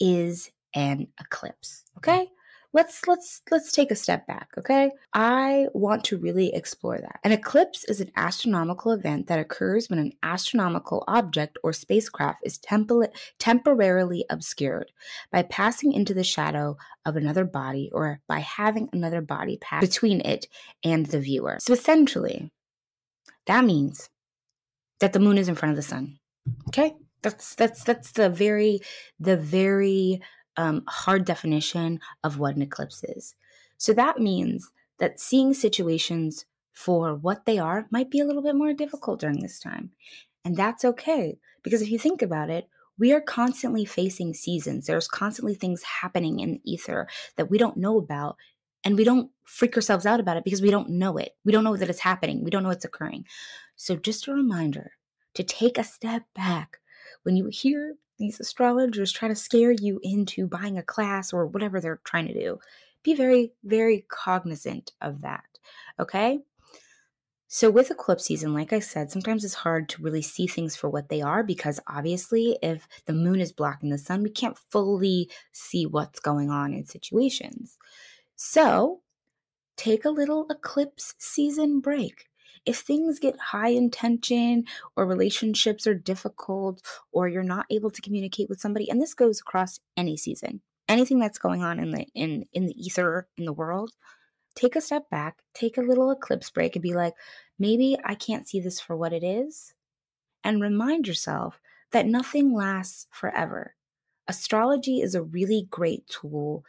is 0.00 0.50
an 0.74 1.06
eclipse? 1.20 1.84
Mm-hmm. 1.98 2.10
Okay 2.10 2.30
let's 2.72 3.06
let's 3.06 3.42
let's 3.50 3.72
take 3.72 3.90
a 3.90 3.96
step 3.96 4.26
back 4.26 4.48
okay? 4.58 4.90
I 5.12 5.66
want 5.74 6.04
to 6.04 6.18
really 6.18 6.54
explore 6.54 6.98
that. 6.98 7.20
An 7.24 7.32
eclipse 7.32 7.84
is 7.84 8.00
an 8.00 8.10
astronomical 8.16 8.92
event 8.92 9.26
that 9.26 9.38
occurs 9.38 9.88
when 9.88 9.98
an 9.98 10.12
astronomical 10.22 11.04
object 11.08 11.58
or 11.62 11.72
spacecraft 11.72 12.40
is 12.44 12.58
temp- 12.58 12.90
temporarily 13.38 14.24
obscured 14.30 14.92
by 15.30 15.42
passing 15.42 15.92
into 15.92 16.14
the 16.14 16.24
shadow 16.24 16.76
of 17.04 17.16
another 17.16 17.44
body 17.44 17.90
or 17.92 18.20
by 18.28 18.40
having 18.40 18.88
another 18.92 19.20
body 19.20 19.58
pass 19.60 19.80
between 19.80 20.20
it 20.20 20.46
and 20.84 21.06
the 21.06 21.20
viewer. 21.20 21.58
So 21.60 21.72
essentially 21.72 22.50
that 23.46 23.64
means 23.64 24.08
that 25.00 25.12
the 25.12 25.20
moon 25.20 25.38
is 25.38 25.48
in 25.48 25.54
front 25.54 25.70
of 25.70 25.76
the 25.76 25.82
sun 25.82 26.18
okay? 26.68 26.94
That's 27.22 27.54
that's 27.54 27.84
that's 27.84 28.12
the 28.12 28.30
very 28.30 28.80
the 29.18 29.36
very 29.36 30.22
um, 30.60 30.84
hard 30.86 31.24
definition 31.24 32.00
of 32.22 32.38
what 32.38 32.54
an 32.54 32.62
eclipse 32.62 33.02
is. 33.04 33.34
So 33.78 33.94
that 33.94 34.18
means 34.18 34.70
that 34.98 35.18
seeing 35.18 35.54
situations 35.54 36.44
for 36.72 37.14
what 37.14 37.46
they 37.46 37.58
are 37.58 37.86
might 37.90 38.10
be 38.10 38.20
a 38.20 38.26
little 38.26 38.42
bit 38.42 38.54
more 38.54 38.74
difficult 38.74 39.20
during 39.20 39.40
this 39.40 39.58
time. 39.58 39.90
And 40.44 40.56
that's 40.56 40.84
okay, 40.84 41.38
because 41.62 41.82
if 41.82 41.90
you 41.90 41.98
think 41.98 42.22
about 42.22 42.50
it, 42.50 42.68
we 42.98 43.12
are 43.12 43.20
constantly 43.20 43.86
facing 43.86 44.34
seasons. 44.34 44.86
There's 44.86 45.08
constantly 45.08 45.54
things 45.54 45.82
happening 45.82 46.40
in 46.40 46.52
the 46.52 46.60
ether 46.70 47.08
that 47.36 47.50
we 47.50 47.56
don't 47.56 47.78
know 47.78 47.96
about, 47.96 48.36
and 48.84 48.96
we 48.96 49.04
don't 49.04 49.30
freak 49.44 49.74
ourselves 49.76 50.04
out 50.04 50.20
about 50.20 50.36
it 50.36 50.44
because 50.44 50.60
we 50.60 50.70
don't 50.70 50.90
know 50.90 51.16
it. 51.16 51.34
We 51.44 51.52
don't 51.52 51.64
know 51.64 51.76
that 51.76 51.88
it's 51.88 52.00
happening, 52.00 52.44
we 52.44 52.50
don't 52.50 52.62
know 52.62 52.70
it's 52.70 52.84
occurring. 52.84 53.24
So, 53.76 53.96
just 53.96 54.28
a 54.28 54.34
reminder 54.34 54.92
to 55.34 55.42
take 55.42 55.78
a 55.78 55.84
step 55.84 56.24
back 56.34 56.78
when 57.22 57.36
you 57.36 57.46
hear 57.46 57.96
these 58.20 58.38
astrologers 58.38 59.10
try 59.10 59.26
to 59.26 59.34
scare 59.34 59.72
you 59.72 59.98
into 60.02 60.46
buying 60.46 60.78
a 60.78 60.82
class 60.82 61.32
or 61.32 61.46
whatever 61.46 61.80
they're 61.80 62.00
trying 62.04 62.28
to 62.28 62.34
do. 62.34 62.58
Be 63.02 63.14
very, 63.14 63.52
very 63.64 64.04
cognizant 64.08 64.92
of 65.00 65.22
that. 65.22 65.44
Okay? 65.98 66.38
So, 67.48 67.68
with 67.68 67.90
eclipse 67.90 68.26
season, 68.26 68.54
like 68.54 68.72
I 68.72 68.78
said, 68.78 69.10
sometimes 69.10 69.44
it's 69.44 69.54
hard 69.54 69.88
to 69.88 70.02
really 70.02 70.22
see 70.22 70.46
things 70.46 70.76
for 70.76 70.88
what 70.88 71.08
they 71.08 71.20
are 71.20 71.42
because 71.42 71.80
obviously, 71.88 72.56
if 72.62 72.86
the 73.06 73.12
moon 73.12 73.40
is 73.40 73.50
blocking 73.50 73.90
the 73.90 73.98
sun, 73.98 74.22
we 74.22 74.30
can't 74.30 74.56
fully 74.70 75.28
see 75.50 75.84
what's 75.84 76.20
going 76.20 76.48
on 76.50 76.72
in 76.72 76.84
situations. 76.84 77.76
So, 78.36 79.00
take 79.76 80.04
a 80.04 80.10
little 80.10 80.46
eclipse 80.48 81.14
season 81.18 81.80
break 81.80 82.26
if 82.66 82.78
things 82.78 83.18
get 83.18 83.38
high 83.38 83.68
in 83.68 83.90
tension 83.90 84.64
or 84.96 85.06
relationships 85.06 85.86
are 85.86 85.94
difficult 85.94 86.82
or 87.12 87.28
you're 87.28 87.42
not 87.42 87.66
able 87.70 87.90
to 87.90 88.02
communicate 88.02 88.48
with 88.48 88.60
somebody 88.60 88.88
and 88.90 89.00
this 89.00 89.14
goes 89.14 89.40
across 89.40 89.80
any 89.96 90.16
season 90.16 90.60
anything 90.88 91.18
that's 91.18 91.38
going 91.38 91.62
on 91.62 91.78
in 91.78 91.90
the 91.90 92.06
in 92.14 92.44
in 92.52 92.66
the 92.66 92.74
ether 92.74 93.28
in 93.36 93.44
the 93.44 93.52
world 93.52 93.92
take 94.54 94.76
a 94.76 94.80
step 94.80 95.08
back 95.10 95.38
take 95.54 95.78
a 95.78 95.82
little 95.82 96.10
eclipse 96.10 96.50
break 96.50 96.76
and 96.76 96.82
be 96.82 96.94
like 96.94 97.14
maybe 97.58 97.96
i 98.04 98.14
can't 98.14 98.48
see 98.48 98.60
this 98.60 98.80
for 98.80 98.96
what 98.96 99.12
it 99.12 99.22
is 99.22 99.74
and 100.44 100.62
remind 100.62 101.06
yourself 101.06 101.60
that 101.92 102.06
nothing 102.06 102.54
lasts 102.54 103.06
forever. 103.10 103.74
Astrology 104.28 105.00
is 105.00 105.14
a 105.14 105.22
really 105.22 105.66
great 105.70 106.06
tool 106.06 106.64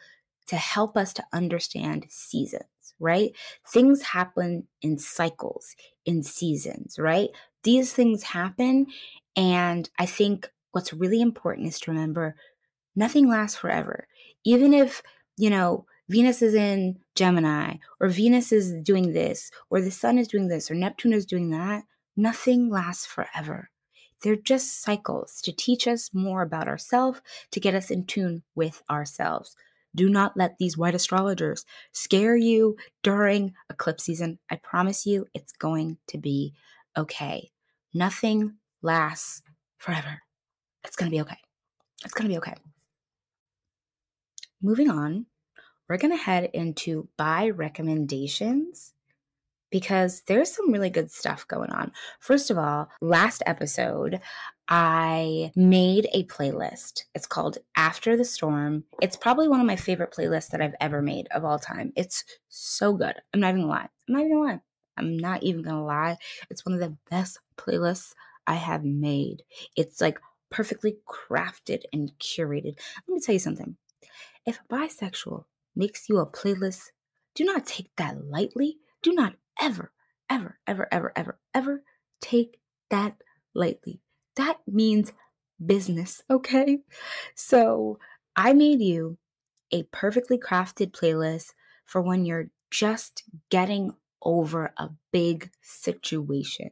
to 0.48 0.56
help 0.56 0.96
us 0.96 1.12
to 1.14 1.24
understand 1.32 2.06
seasons 2.08 2.64
right? 3.02 3.32
Things 3.66 4.02
happen 4.02 4.68
in 4.80 4.98
cycles, 4.98 5.76
in 6.06 6.22
seasons, 6.22 6.98
right? 6.98 7.30
These 7.64 7.92
things 7.92 8.22
happen. 8.22 8.86
And 9.36 9.90
I 9.98 10.06
think 10.06 10.50
what's 10.72 10.92
really 10.92 11.20
important 11.20 11.68
is 11.68 11.80
to 11.80 11.90
remember 11.90 12.36
nothing 12.96 13.28
lasts 13.28 13.58
forever. 13.58 14.06
Even 14.44 14.72
if, 14.72 15.02
you 15.36 15.50
know, 15.50 15.86
Venus 16.08 16.42
is 16.42 16.54
in 16.54 16.98
Gemini, 17.14 17.76
or 18.00 18.08
Venus 18.08 18.52
is 18.52 18.72
doing 18.82 19.12
this, 19.12 19.50
or 19.70 19.80
the 19.80 19.90
sun 19.90 20.18
is 20.18 20.28
doing 20.28 20.48
this, 20.48 20.70
or 20.70 20.74
Neptune 20.74 21.12
is 21.12 21.24
doing 21.24 21.50
that, 21.50 21.84
nothing 22.16 22.68
lasts 22.68 23.06
forever. 23.06 23.70
They're 24.22 24.36
just 24.36 24.82
cycles 24.82 25.40
to 25.42 25.52
teach 25.52 25.88
us 25.88 26.10
more 26.12 26.42
about 26.42 26.68
ourselves, 26.68 27.20
to 27.50 27.60
get 27.60 27.74
us 27.74 27.90
in 27.90 28.04
tune 28.04 28.42
with 28.54 28.82
ourselves. 28.90 29.56
Do 29.94 30.08
not 30.08 30.36
let 30.36 30.58
these 30.58 30.76
white 30.76 30.94
astrologers 30.94 31.64
scare 31.92 32.36
you 32.36 32.76
during 33.02 33.54
eclipse 33.70 34.04
season. 34.04 34.38
I 34.50 34.56
promise 34.56 35.04
you 35.04 35.26
it's 35.34 35.52
going 35.52 35.98
to 36.08 36.18
be 36.18 36.54
okay. 36.96 37.50
Nothing 37.92 38.54
lasts 38.80 39.42
forever. 39.78 40.22
It's 40.84 40.96
going 40.96 41.10
to 41.10 41.14
be 41.14 41.20
okay. 41.20 41.38
It's 42.04 42.14
going 42.14 42.28
to 42.28 42.32
be 42.32 42.38
okay. 42.38 42.54
Moving 44.62 44.90
on, 44.90 45.26
we're 45.88 45.98
going 45.98 46.16
to 46.16 46.22
head 46.22 46.50
into 46.54 47.08
bi 47.18 47.50
recommendations 47.50 48.94
because 49.72 50.20
there's 50.26 50.54
some 50.54 50.70
really 50.70 50.90
good 50.90 51.10
stuff 51.10 51.48
going 51.48 51.72
on. 51.72 51.90
First 52.20 52.50
of 52.50 52.58
all, 52.58 52.88
last 53.00 53.42
episode, 53.46 54.20
I 54.68 55.50
made 55.56 56.08
a 56.12 56.24
playlist. 56.24 57.04
It's 57.14 57.26
called 57.26 57.58
After 57.76 58.16
the 58.16 58.24
Storm. 58.24 58.84
It's 59.00 59.16
probably 59.16 59.48
one 59.48 59.60
of 59.60 59.66
my 59.66 59.76
favorite 59.76 60.12
playlists 60.12 60.50
that 60.50 60.60
I've 60.60 60.76
ever 60.80 61.02
made 61.02 61.26
of 61.32 61.44
all 61.44 61.58
time. 61.58 61.92
It's 61.96 62.22
so 62.48 62.92
good. 62.92 63.14
I'm 63.34 63.40
not 63.40 63.48
even 63.48 63.62
gonna 63.62 63.72
lie. 63.72 63.88
I'm 64.08 64.14
not 64.14 64.20
even 64.20 64.32
gonna 64.32 64.44
lie. 64.52 64.60
I'm 64.98 65.16
not 65.16 65.42
even 65.42 65.62
gonna 65.62 65.84
lie. 65.84 66.18
It's 66.50 66.64
one 66.64 66.74
of 66.74 66.80
the 66.80 66.96
best 67.10 67.40
playlists 67.56 68.12
I 68.46 68.54
have 68.54 68.84
made. 68.84 69.42
It's 69.74 70.00
like 70.00 70.20
perfectly 70.50 70.98
crafted 71.08 71.82
and 71.92 72.12
curated. 72.20 72.78
Let 73.08 73.14
me 73.14 73.20
tell 73.20 73.32
you 73.32 73.38
something. 73.38 73.76
If 74.44 74.60
bisexual 74.70 75.44
makes 75.74 76.08
you 76.08 76.18
a 76.18 76.26
playlist, 76.26 76.90
do 77.34 77.44
not 77.44 77.66
take 77.66 77.88
that 77.96 78.26
lightly. 78.26 78.76
Do 79.02 79.12
not 79.12 79.34
ever, 79.60 79.92
ever, 80.30 80.58
ever, 80.66 80.88
ever, 80.90 81.12
ever, 81.16 81.38
ever 81.54 81.82
take 82.20 82.58
that 82.90 83.16
lightly 83.54 84.00
that 84.36 84.58
means 84.66 85.12
business, 85.64 86.22
okay? 86.30 86.78
So 87.34 87.98
I 88.36 88.52
made 88.52 88.80
you 88.80 89.18
a 89.70 89.84
perfectly 89.84 90.38
crafted 90.38 90.92
playlist 90.92 91.52
for 91.84 92.00
when 92.00 92.24
you're 92.24 92.50
just 92.70 93.24
getting 93.50 93.94
over 94.22 94.72
a 94.76 94.88
big 95.12 95.50
situation. 95.62 96.70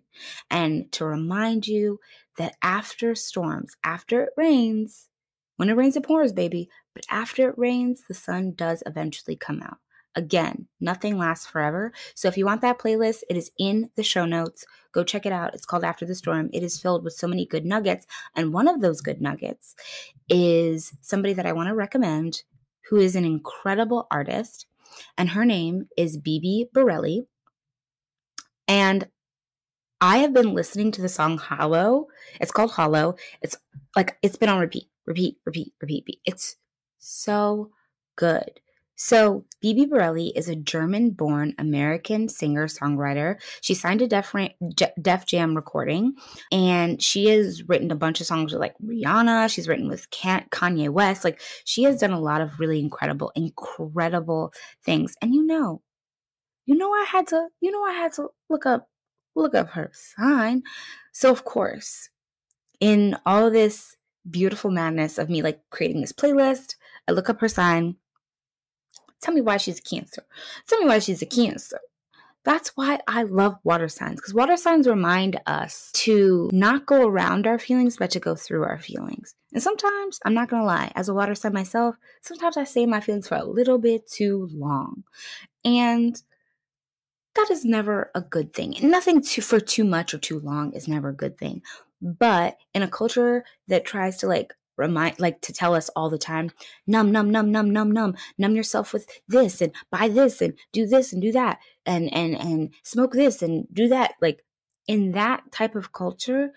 And 0.51 0.91
to 0.93 1.05
remind 1.05 1.67
you 1.67 1.99
that 2.39 2.57
after 2.63 3.15
storms, 3.15 3.77
after 3.85 4.23
it 4.25 4.31
rains, 4.37 5.09
when 5.57 5.69
it 5.69 5.77
rains, 5.77 5.97
it 5.97 6.05
pours, 6.05 6.33
baby. 6.33 6.71
But 6.95 7.05
after 7.11 7.49
it 7.49 7.59
rains, 7.59 8.05
the 8.09 8.15
sun 8.15 8.53
does 8.55 8.83
eventually 8.87 9.37
come 9.37 9.63
out. 9.63 9.79
Again, 10.17 10.67
nothing 10.81 11.19
lasts 11.19 11.47
forever. 11.47 11.93
So 12.15 12.27
if 12.27 12.37
you 12.37 12.45
want 12.45 12.63
that 12.63 12.79
playlist, 12.79 13.23
it 13.31 13.37
is 13.37 13.51
in 13.59 13.91
the 13.95 14.03
show 14.03 14.25
notes. 14.25 14.67
Go 14.93 15.05
check 15.05 15.25
it 15.25 15.33
out. 15.33 15.55
It's 15.55 15.67
called 15.67 15.85
After 15.85 16.05
the 16.05 16.17
Storm. 16.17 16.51
It 16.53 16.65
is 16.65 16.81
filled 16.81 17.05
with 17.05 17.13
so 17.13 17.29
many 17.29 17.47
good 17.47 17.65
nuggets. 17.65 18.07
And 18.35 18.53
one 18.53 18.67
of 18.67 18.81
those 18.81 19.01
good 19.01 19.21
nuggets 19.21 19.77
is 20.29 20.93
somebody 21.01 21.33
that 21.35 21.47
I 21.47 21.53
want 21.53 21.69
to 21.69 21.75
recommend 21.75 22.43
who 22.89 22.97
is 22.97 23.15
an 23.15 23.25
incredible 23.25 24.09
artist. 24.11 24.67
And 25.17 25.31
her 25.31 25.45
name 25.45 25.89
is 25.97 26.17
Bibi 26.17 26.71
Bourelly. 26.75 27.27
And 28.67 29.09
I 30.01 30.19
have 30.19 30.33
been 30.33 30.55
listening 30.55 30.91
to 30.93 31.03
the 31.03 31.09
song 31.09 31.39
Hollow. 31.39 32.09
It's 32.41 32.51
called 32.51 32.73
Hollow. 32.73 33.15
It's 33.43 33.57
like 33.95 34.17
it's 34.23 34.37
been 34.37 34.49
on 34.49 34.59
repeat, 34.59 34.89
repeat, 35.07 35.37
repeat, 35.45 35.73
repeat. 35.81 36.21
It's 36.25 36.57
so 36.99 37.71
good. 38.17 38.61
So, 39.03 39.47
Bibi 39.63 39.87
Bourelly 39.87 40.31
is 40.37 40.47
a 40.47 40.55
German 40.55 41.13
born 41.13 41.55
American 41.59 42.29
singer 42.29 42.67
songwriter. 42.67 43.41
She 43.63 43.73
signed 43.73 44.03
a 44.03 44.07
Def, 44.07 44.35
Def 45.01 45.25
Jam 45.25 45.57
recording 45.57 46.17
and 46.53 47.03
she 47.03 47.25
has 47.29 47.67
written 47.67 47.91
a 47.91 47.95
bunch 47.95 48.21
of 48.21 48.27
songs 48.27 48.53
with 48.53 48.61
like 48.61 48.75
Rihanna. 48.85 49.51
She's 49.51 49.69
written 49.69 49.89
with 49.89 50.11
Kanye 50.11 50.91
West. 50.91 51.25
Like, 51.25 51.41
she 51.65 51.85
has 51.85 51.99
done 51.99 52.11
a 52.11 52.21
lot 52.21 52.43
of 52.43 52.61
really 52.61 52.79
incredible, 52.79 53.33
incredible 53.35 54.53
things. 54.85 55.15
And 55.23 55.35
you 55.35 55.47
know, 55.47 55.81
you 56.67 56.77
know 56.77 56.93
I 56.93 57.07
had 57.11 57.27
to, 57.29 57.49
you 57.63 57.71
know 57.71 57.83
I 57.83 57.93
had 57.93 58.13
to 58.15 58.29
look 58.51 58.67
up 58.67 58.91
look 59.35 59.55
up 59.55 59.71
her 59.71 59.91
sign. 59.95 60.63
So 61.13 61.31
of 61.31 61.47
course, 61.47 62.11
in 62.81 63.17
all 63.25 63.51
this 63.51 63.97
beautiful 64.31 64.71
madness 64.71 65.17
of 65.17 65.31
me 65.31 65.41
like 65.41 65.63
creating 65.71 66.03
this 66.03 66.13
playlist, 66.13 66.75
I 67.09 67.13
look 67.13 67.31
up 67.31 67.41
her 67.41 67.49
sign. 67.49 67.97
Tell 69.21 69.35
me 69.35 69.41
why 69.41 69.57
she's 69.59 69.79
a 69.79 69.83
cancer. 69.83 70.25
Tell 70.67 70.81
me 70.81 70.87
why 70.87 70.99
she's 70.99 71.23
a 71.23 71.27
cancer. 71.27 71.79
That's 72.43 72.71
why 72.71 73.01
I 73.07 73.25
love 73.25 73.59
water 73.65 73.89
signs 73.89 74.17
because 74.17 74.33
water 74.33 74.57
signs 74.57 74.89
remind 74.89 75.39
us 75.47 75.91
to 75.93 76.49
not 76.53 76.87
go 76.87 77.07
around 77.07 77.47
our 77.47 77.59
feelings, 77.59 77.99
but 77.99 78.11
to 78.13 78.21
go 78.21 78.35
through 78.35 78.65
our 78.65 78.79
feelings. 78.79 79.35
And 79.53 79.63
sometimes, 79.63 80.21
I'm 80.25 80.33
not 80.33 80.49
gonna 80.49 80.65
lie, 80.65 80.91
as 80.95 81.11
a 81.11 81.15
water 81.15 81.35
sign 81.35 81.53
myself, 81.53 81.97
sometimes 82.23 82.57
I 82.57 82.65
say 82.65 82.87
my 82.87 83.01
feelings 83.01 83.29
for 83.29 83.35
a 83.37 83.45
little 83.45 83.77
bit 83.77 84.09
too 84.09 84.49
long. 84.55 85.05
And 85.67 86.21
that 87.35 87.51
is 87.51 87.65
never 87.65 88.11
a 88.15 88.23
good 88.23 88.55
thing. 88.55 88.75
Nothing 88.83 89.23
too, 89.23 89.43
for 89.43 89.61
too 89.61 89.85
much 89.85 90.15
or 90.15 90.19
too 90.19 90.41
long 90.41 90.73
is 90.73 90.89
never 90.89 91.11
a 91.11 91.15
good 91.15 91.37
thing. 91.37 91.63
But 92.01 92.57
in 92.75 92.83
a 92.83 92.89
culture 92.89 93.45
that 93.69 93.85
tries 93.85 94.17
to 94.19 94.27
like 94.27 94.55
remind 94.81 95.21
like 95.21 95.41
to 95.43 95.53
tell 95.53 95.75
us 95.75 95.89
all 95.91 96.11
the 96.11 96.19
time 96.19 96.51
numb 96.87 97.13
numb 97.13 97.31
numb 97.31 97.53
numb 97.53 97.71
numb 97.71 97.93
numb. 97.93 98.17
Numb 98.39 98.57
yourself 98.57 98.93
with 98.93 99.09
this 99.29 99.61
and 99.61 99.73
buy 99.91 100.09
this 100.09 100.41
and 100.41 100.55
do 100.73 100.87
this 100.87 101.13
and 101.13 101.23
do 101.23 101.33
that 101.33 101.59
and 101.87 102.13
and 102.13 102.35
and 102.35 102.75
smoke 102.83 103.13
this 103.13 103.43
and 103.43 103.67
do 103.73 103.89
that. 103.89 104.15
Like 104.21 104.45
in 104.89 105.13
that 105.13 105.53
type 105.53 105.77
of 105.77 105.93
culture 105.93 106.53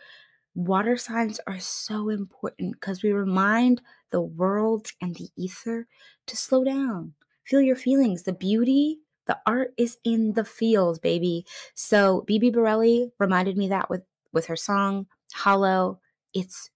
water 0.55 0.95
signs 0.95 1.39
are 1.47 1.59
so 1.59 2.09
important 2.09 2.73
because 2.73 3.03
we 3.03 3.11
remind 3.11 3.81
the 4.11 4.21
world 4.21 4.87
and 5.01 5.15
the 5.15 5.29
ether 5.35 5.87
to 6.27 6.37
slow 6.37 6.63
down. 6.63 7.13
Feel 7.43 7.61
your 7.61 7.75
feelings. 7.75 8.23
The 8.23 8.33
beauty 8.33 8.99
the 9.25 9.37
art 9.45 9.73
is 9.77 9.97
in 10.03 10.33
the 10.33 10.43
feels 10.45 10.99
baby. 10.99 11.45
So 11.73 12.21
Bibi 12.27 12.51
Bourelly 12.51 13.11
reminded 13.19 13.57
me 13.57 13.69
that 13.69 13.89
with 13.89 14.03
with 14.31 14.47
her 14.47 14.55
song 14.55 15.07
hollow. 15.33 15.99
It's 16.33 16.69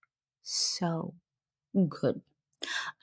so 0.44 1.14
good. 1.86 2.22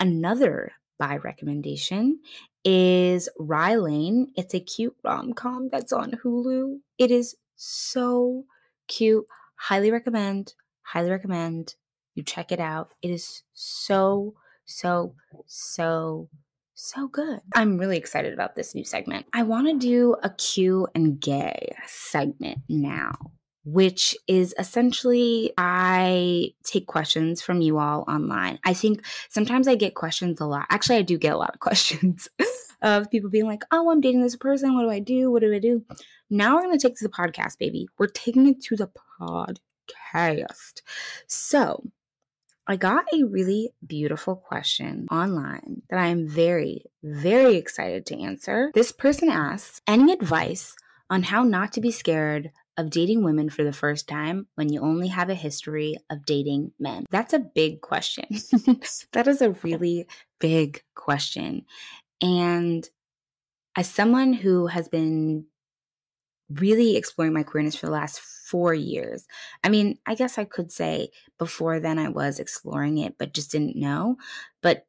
Another 0.01 0.73
bi 0.99 1.17
recommendation 1.17 2.21
is 2.65 3.29
Rye 3.39 3.77
Lane. 3.77 4.33
It's 4.37 4.55
a 4.55 4.61
cute 4.61 4.97
rom 5.05 5.33
com 5.35 5.69
that's 5.69 5.93
on 5.93 6.13
Hulu. 6.13 6.79
It 6.99 7.11
is 7.11 7.37
so 7.57 8.45
cute. 8.89 9.27
Highly 9.57 9.91
recommend. 9.91 10.55
Highly 10.83 11.11
recommend 11.11 11.75
you 12.15 12.23
check 12.23 12.53
it 12.53 12.61
out. 12.61 12.95
It 13.03 13.11
is 13.11 13.43
so, 13.53 14.35
so, 14.65 15.15
so, 15.47 16.29
so 16.75 17.09
good. 17.09 17.41
I'm 17.55 17.79
really 17.79 17.97
excited 17.97 18.33
about 18.33 18.57
this 18.57 18.75
new 18.75 18.85
segment. 18.85 19.27
I 19.33 19.43
want 19.43 19.67
to 19.69 19.79
do 19.79 20.17
a 20.23 20.31
Q 20.31 20.87
and 20.95 21.21
gay 21.21 21.75
segment 21.87 22.59
now 22.69 23.33
which 23.65 24.17
is 24.29 24.55
essentially 24.59 25.53
I 25.57 26.53
take 26.65 26.87
questions 26.87 27.41
from 27.43 27.61
you 27.61 27.79
all 27.79 28.05
online. 28.07 28.59
I 28.65 28.75
think 28.75 29.05
sometimes 29.31 29.67
I 29.67 29.75
get 29.75 29.95
questions 29.95 30.41
a 30.41 30.47
lot. 30.47 30.67
Actually, 30.71 30.99
I 30.99 31.03
do 31.03 31.19
get 31.19 31.35
a 31.35 31.39
lot 31.39 31.55
of 31.55 31.61
questions 31.61 32.29
of 32.83 33.11
people 33.11 33.31
being 33.31 33.47
like, 33.47 33.63
oh, 33.71 33.91
I'm 33.91 34.01
dating 34.01 34.23
this 34.23 34.37
person. 34.37 34.75
What 34.75 34.83
do 34.83 34.91
I 34.91 34.99
do? 34.99 35.31
What 35.31 35.41
do 35.41 35.53
I 35.53 35.59
do? 35.59 35.85
Now 36.31 36.57
we're 36.57 36.63
going 36.63 36.79
to 36.79 36.89
take 36.89 36.97
to 36.99 37.05
the 37.05 37.11
podcast, 37.11 37.59
baby. 37.59 37.89
We're 37.99 38.07
taking 38.07 38.47
it 38.47 38.61
to 38.65 38.77
the 38.77 38.91
podcast. 39.21 40.83
So 41.27 41.85
I 42.67 42.77
got 42.77 43.05
a 43.13 43.25
really 43.25 43.71
beautiful 43.87 44.37
question 44.37 45.07
online 45.11 45.83
that 45.91 45.99
I 45.99 46.07
am 46.07 46.27
very, 46.27 46.85
very 47.03 47.57
excited 47.57 48.07
to 48.07 48.21
answer. 48.21 48.71
This 48.75 48.93
person 48.93 49.29
asks, 49.29 49.81
any 49.87 50.13
advice 50.13 50.75
on 51.11 51.25
how 51.25 51.43
not 51.43 51.73
to 51.75 51.81
be 51.81 51.91
scared 51.91 52.51
of 52.77 52.91
dating 52.91 53.23
women 53.23 53.49
for 53.49 53.65
the 53.65 53.73
first 53.73 54.09
time 54.09 54.47
when 54.57 54.73
you 54.73 54.81
only 54.81 55.09
have 55.09 55.31
a 55.31 55.35
history 55.35 55.97
of 56.11 56.25
dating 56.27 56.73
men? 56.79 57.07
That's 57.11 57.33
a 57.33 57.39
big 57.39 57.81
question. 57.81 58.27
that 59.13 59.27
is 59.29 59.43
a 59.43 59.57
really 59.63 60.07
big 60.41 60.83
question. 60.95 61.65
And 62.21 62.89
as 63.77 63.89
someone 63.89 64.33
who 64.33 64.67
has 64.67 64.89
been 64.89 65.47
really 66.51 66.97
exploring 66.97 67.33
my 67.33 67.43
queerness 67.43 67.77
for 67.77 67.87
the 67.87 67.93
last 67.93 68.21
four 68.21 68.75
years, 68.75 69.27
I 69.63 69.69
mean, 69.69 69.99
I 70.07 70.15
guess 70.15 70.39
I 70.39 70.45
could 70.45 70.71
say 70.71 71.11
before 71.39 71.81
then 71.81 71.99
I 71.99 72.09
was 72.09 72.39
exploring 72.39 72.99
it, 72.99 73.17
but 73.19 73.35
just 73.35 73.51
didn't 73.53 73.77
know. 73.77 74.17
But 74.63 74.87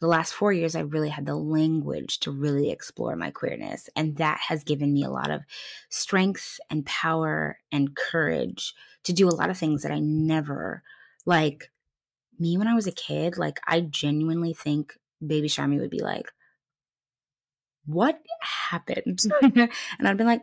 the 0.00 0.06
last 0.06 0.34
four 0.34 0.52
years, 0.52 0.76
I 0.76 0.80
really 0.80 1.08
had 1.08 1.26
the 1.26 1.36
language 1.36 2.20
to 2.20 2.30
really 2.30 2.70
explore 2.70 3.16
my 3.16 3.30
queerness. 3.30 3.88
And 3.96 4.16
that 4.16 4.38
has 4.48 4.62
given 4.62 4.92
me 4.92 5.04
a 5.04 5.10
lot 5.10 5.30
of 5.30 5.42
strength 5.88 6.60
and 6.68 6.84
power 6.84 7.58
and 7.72 7.96
courage 7.96 8.74
to 9.04 9.12
do 9.12 9.28
a 9.28 9.30
lot 9.30 9.48
of 9.48 9.56
things 9.56 9.82
that 9.82 9.92
I 9.92 9.98
never, 9.98 10.82
like 11.24 11.70
me 12.38 12.58
when 12.58 12.68
I 12.68 12.74
was 12.74 12.86
a 12.86 12.92
kid, 12.92 13.38
like 13.38 13.60
I 13.66 13.80
genuinely 13.80 14.52
think 14.52 14.98
baby 15.24 15.48
Charmee 15.48 15.80
would 15.80 15.90
be 15.90 16.02
like, 16.02 16.30
what 17.86 18.20
happened? 18.40 19.20
and 19.42 19.70
I'd 20.08 20.18
be 20.18 20.24
like, 20.24 20.42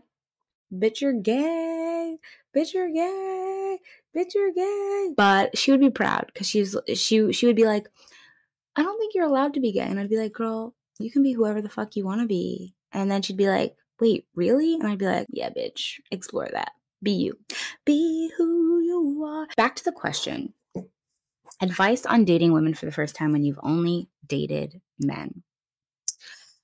bitch, 0.74 1.02
you're 1.02 1.14
gay. 1.14 2.18
Bitch, 2.56 2.74
you're 2.74 2.92
gay. 2.92 3.80
Bitch, 4.16 4.34
you're 4.34 4.54
gay. 4.54 5.14
But 5.16 5.58
she 5.58 5.72
would 5.72 5.80
be 5.80 5.90
proud 5.90 6.28
because 6.28 6.48
she's 6.48 6.76
she 6.96 7.32
she 7.34 7.46
would 7.46 7.56
be 7.56 7.66
like, 7.66 7.88
I 8.76 8.84
don't 8.84 8.98
think 8.98 9.14
you're 9.14 9.26
allowed 9.26 9.54
to 9.56 9.60
be 9.60 9.72
gay. 9.72 9.82
And 9.82 10.00
I'd 10.00 10.10
be 10.10 10.18
like, 10.18 10.34
girl, 10.34 10.76
you 11.00 11.12
can 11.12 11.24
be 11.24 11.34
whoever 11.34 11.62
the 11.62 11.70
fuck 11.70 11.96
you 11.96 12.06
want 12.06 12.22
to 12.22 12.28
be. 12.28 12.74
And 12.92 13.10
then 13.10 13.22
she'd 13.22 13.38
be 13.38 13.50
like, 13.50 13.76
wait, 14.00 14.26
really? 14.36 14.76
And 14.76 14.88
I'd 14.88 14.98
be 14.98 15.06
like, 15.06 15.28
yeah, 15.30 15.50
bitch, 15.50 16.00
explore 16.12 16.50
that. 16.52 16.72
Be 17.02 17.12
you. 17.12 17.38
Be 17.86 18.32
who 18.38 18.80
you 18.82 19.24
are. 19.26 19.48
Back 19.58 19.76
to 19.78 19.84
the 19.84 19.92
question 19.92 20.54
advice 21.62 22.06
on 22.06 22.26
dating 22.26 22.52
women 22.52 22.74
for 22.74 22.86
the 22.86 22.92
first 22.92 23.16
time 23.16 23.32
when 23.32 23.44
you've 23.44 23.60
only 23.64 24.10
dated 24.28 24.82
men. 25.00 25.44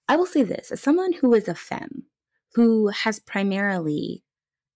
I 0.08 0.16
will 0.16 0.26
say 0.26 0.44
this 0.44 0.72
as 0.72 0.82
someone 0.82 1.14
who 1.14 1.34
is 1.34 1.48
a 1.48 1.56
femme, 1.56 2.04
who 2.54 2.88
has 2.88 3.20
primarily, 3.20 4.24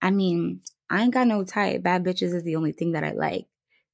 I 0.02 0.12
mean, 0.12 0.62
I 0.90 1.02
ain't 1.02 1.14
got 1.14 1.28
no 1.28 1.44
type. 1.44 1.84
Bad 1.84 2.04
bitches 2.04 2.34
is 2.34 2.44
the 2.44 2.56
only 2.56 2.72
thing 2.72 2.92
that 2.92 3.04
I 3.04 3.12
like 3.12 3.48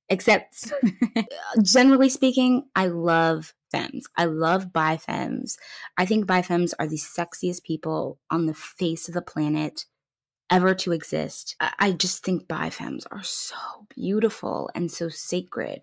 except 0.09 0.71
generally 1.61 2.09
speaking, 2.09 2.63
I 2.75 2.87
love 2.87 3.53
femmes. 3.71 4.07
I 4.17 4.25
love 4.25 4.73
bi 4.73 4.97
femmes. 4.97 5.57
I 5.97 6.05
think 6.05 6.25
bi 6.25 6.41
femmes 6.41 6.73
are 6.79 6.87
the 6.87 6.97
sexiest 6.97 7.63
people 7.63 8.19
on 8.29 8.45
the 8.45 8.53
face 8.53 9.07
of 9.07 9.13
the 9.13 9.21
planet 9.21 9.85
ever 10.51 10.73
to 10.73 10.91
exist. 10.91 11.55
I 11.59 11.91
just 11.91 12.23
think 12.23 12.47
bi 12.47 12.69
femmes 12.69 13.05
are 13.11 13.23
so 13.23 13.55
beautiful 13.95 14.69
and 14.73 14.91
so 14.91 15.09
sacred 15.09 15.81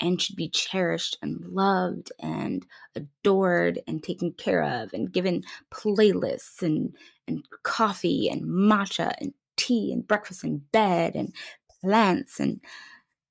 and 0.00 0.20
should 0.20 0.36
be 0.36 0.48
cherished 0.48 1.18
and 1.20 1.44
loved 1.48 2.12
and 2.20 2.64
adored 2.94 3.80
and 3.88 4.02
taken 4.02 4.32
care 4.32 4.62
of 4.62 4.92
and 4.92 5.12
given 5.12 5.42
playlists 5.72 6.62
and 6.62 6.94
and 7.26 7.44
coffee 7.62 8.28
and 8.28 8.44
matcha 8.44 9.12
and 9.20 9.32
tea 9.56 9.92
and 9.92 10.06
breakfast 10.06 10.44
in 10.44 10.58
bed 10.72 11.14
and 11.16 11.34
plants 11.80 12.38
and 12.38 12.60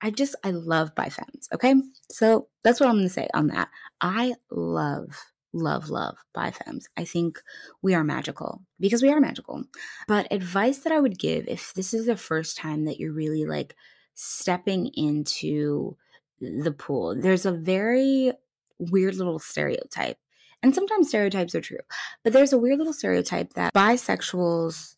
I 0.03 0.11
just, 0.11 0.35
I 0.43 0.51
love 0.51 0.93
bi 0.95 1.07
femmes. 1.07 1.47
Okay. 1.53 1.73
So 2.11 2.49
that's 2.61 2.81
what 2.81 2.89
I'm 2.89 2.95
going 2.95 3.07
to 3.07 3.13
say 3.13 3.29
on 3.33 3.47
that. 3.47 3.69
I 4.01 4.33
love, 4.51 5.15
love, 5.53 5.89
love 5.89 6.17
bi 6.33 6.51
femmes. 6.51 6.89
I 6.97 7.05
think 7.05 7.41
we 7.81 7.95
are 7.95 8.03
magical 8.03 8.61
because 8.81 9.01
we 9.01 9.09
are 9.13 9.21
magical. 9.21 9.63
But 10.09 10.27
advice 10.29 10.79
that 10.79 10.91
I 10.91 10.99
would 10.99 11.17
give 11.17 11.47
if 11.47 11.73
this 11.73 11.93
is 11.93 12.05
the 12.05 12.17
first 12.17 12.57
time 12.57 12.83
that 12.83 12.99
you're 12.99 13.13
really 13.13 13.45
like 13.45 13.77
stepping 14.13 14.87
into 14.87 15.95
the 16.41 16.73
pool, 16.73 17.15
there's 17.15 17.45
a 17.45 17.53
very 17.53 18.33
weird 18.77 19.15
little 19.15 19.39
stereotype. 19.39 20.17
And 20.61 20.75
sometimes 20.75 21.07
stereotypes 21.07 21.55
are 21.55 21.61
true, 21.61 21.79
but 22.25 22.33
there's 22.33 22.53
a 22.53 22.57
weird 22.57 22.77
little 22.77 22.93
stereotype 22.93 23.53
that 23.53 23.73
bisexuals 23.73 24.95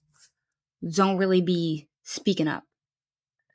don't 0.88 1.18
really 1.18 1.42
be 1.42 1.88
speaking 2.04 2.48
up, 2.48 2.64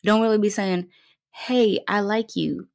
don't 0.05 0.23
really 0.23 0.39
be 0.39 0.51
saying, 0.51 0.89
hey, 1.31 1.81
I 1.89 2.01
like 2.01 2.37
you. 2.37 2.69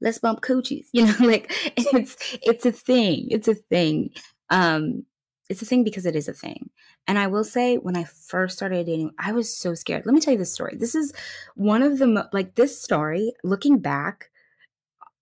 Let's 0.00 0.18
bump 0.18 0.40
coochies. 0.40 0.86
You 0.92 1.06
know, 1.06 1.14
like 1.20 1.52
it's 1.76 2.16
it's 2.42 2.66
a 2.66 2.72
thing. 2.72 3.28
It's 3.30 3.48
a 3.48 3.54
thing. 3.54 4.10
Um, 4.50 5.04
it's 5.48 5.62
a 5.62 5.66
thing 5.66 5.84
because 5.84 6.06
it 6.06 6.16
is 6.16 6.28
a 6.28 6.32
thing. 6.32 6.70
And 7.06 7.18
I 7.18 7.26
will 7.26 7.44
say, 7.44 7.76
when 7.76 7.96
I 7.96 8.04
first 8.04 8.56
started 8.56 8.86
dating, 8.86 9.10
I 9.18 9.32
was 9.32 9.54
so 9.54 9.74
scared. 9.74 10.06
Let 10.06 10.14
me 10.14 10.20
tell 10.20 10.32
you 10.32 10.38
this 10.38 10.52
story. 10.52 10.76
This 10.76 10.94
is 10.94 11.12
one 11.56 11.82
of 11.82 11.98
the 11.98 12.06
mo- 12.06 12.28
like 12.32 12.54
this 12.54 12.80
story. 12.80 13.32
Looking 13.42 13.78
back, 13.78 14.30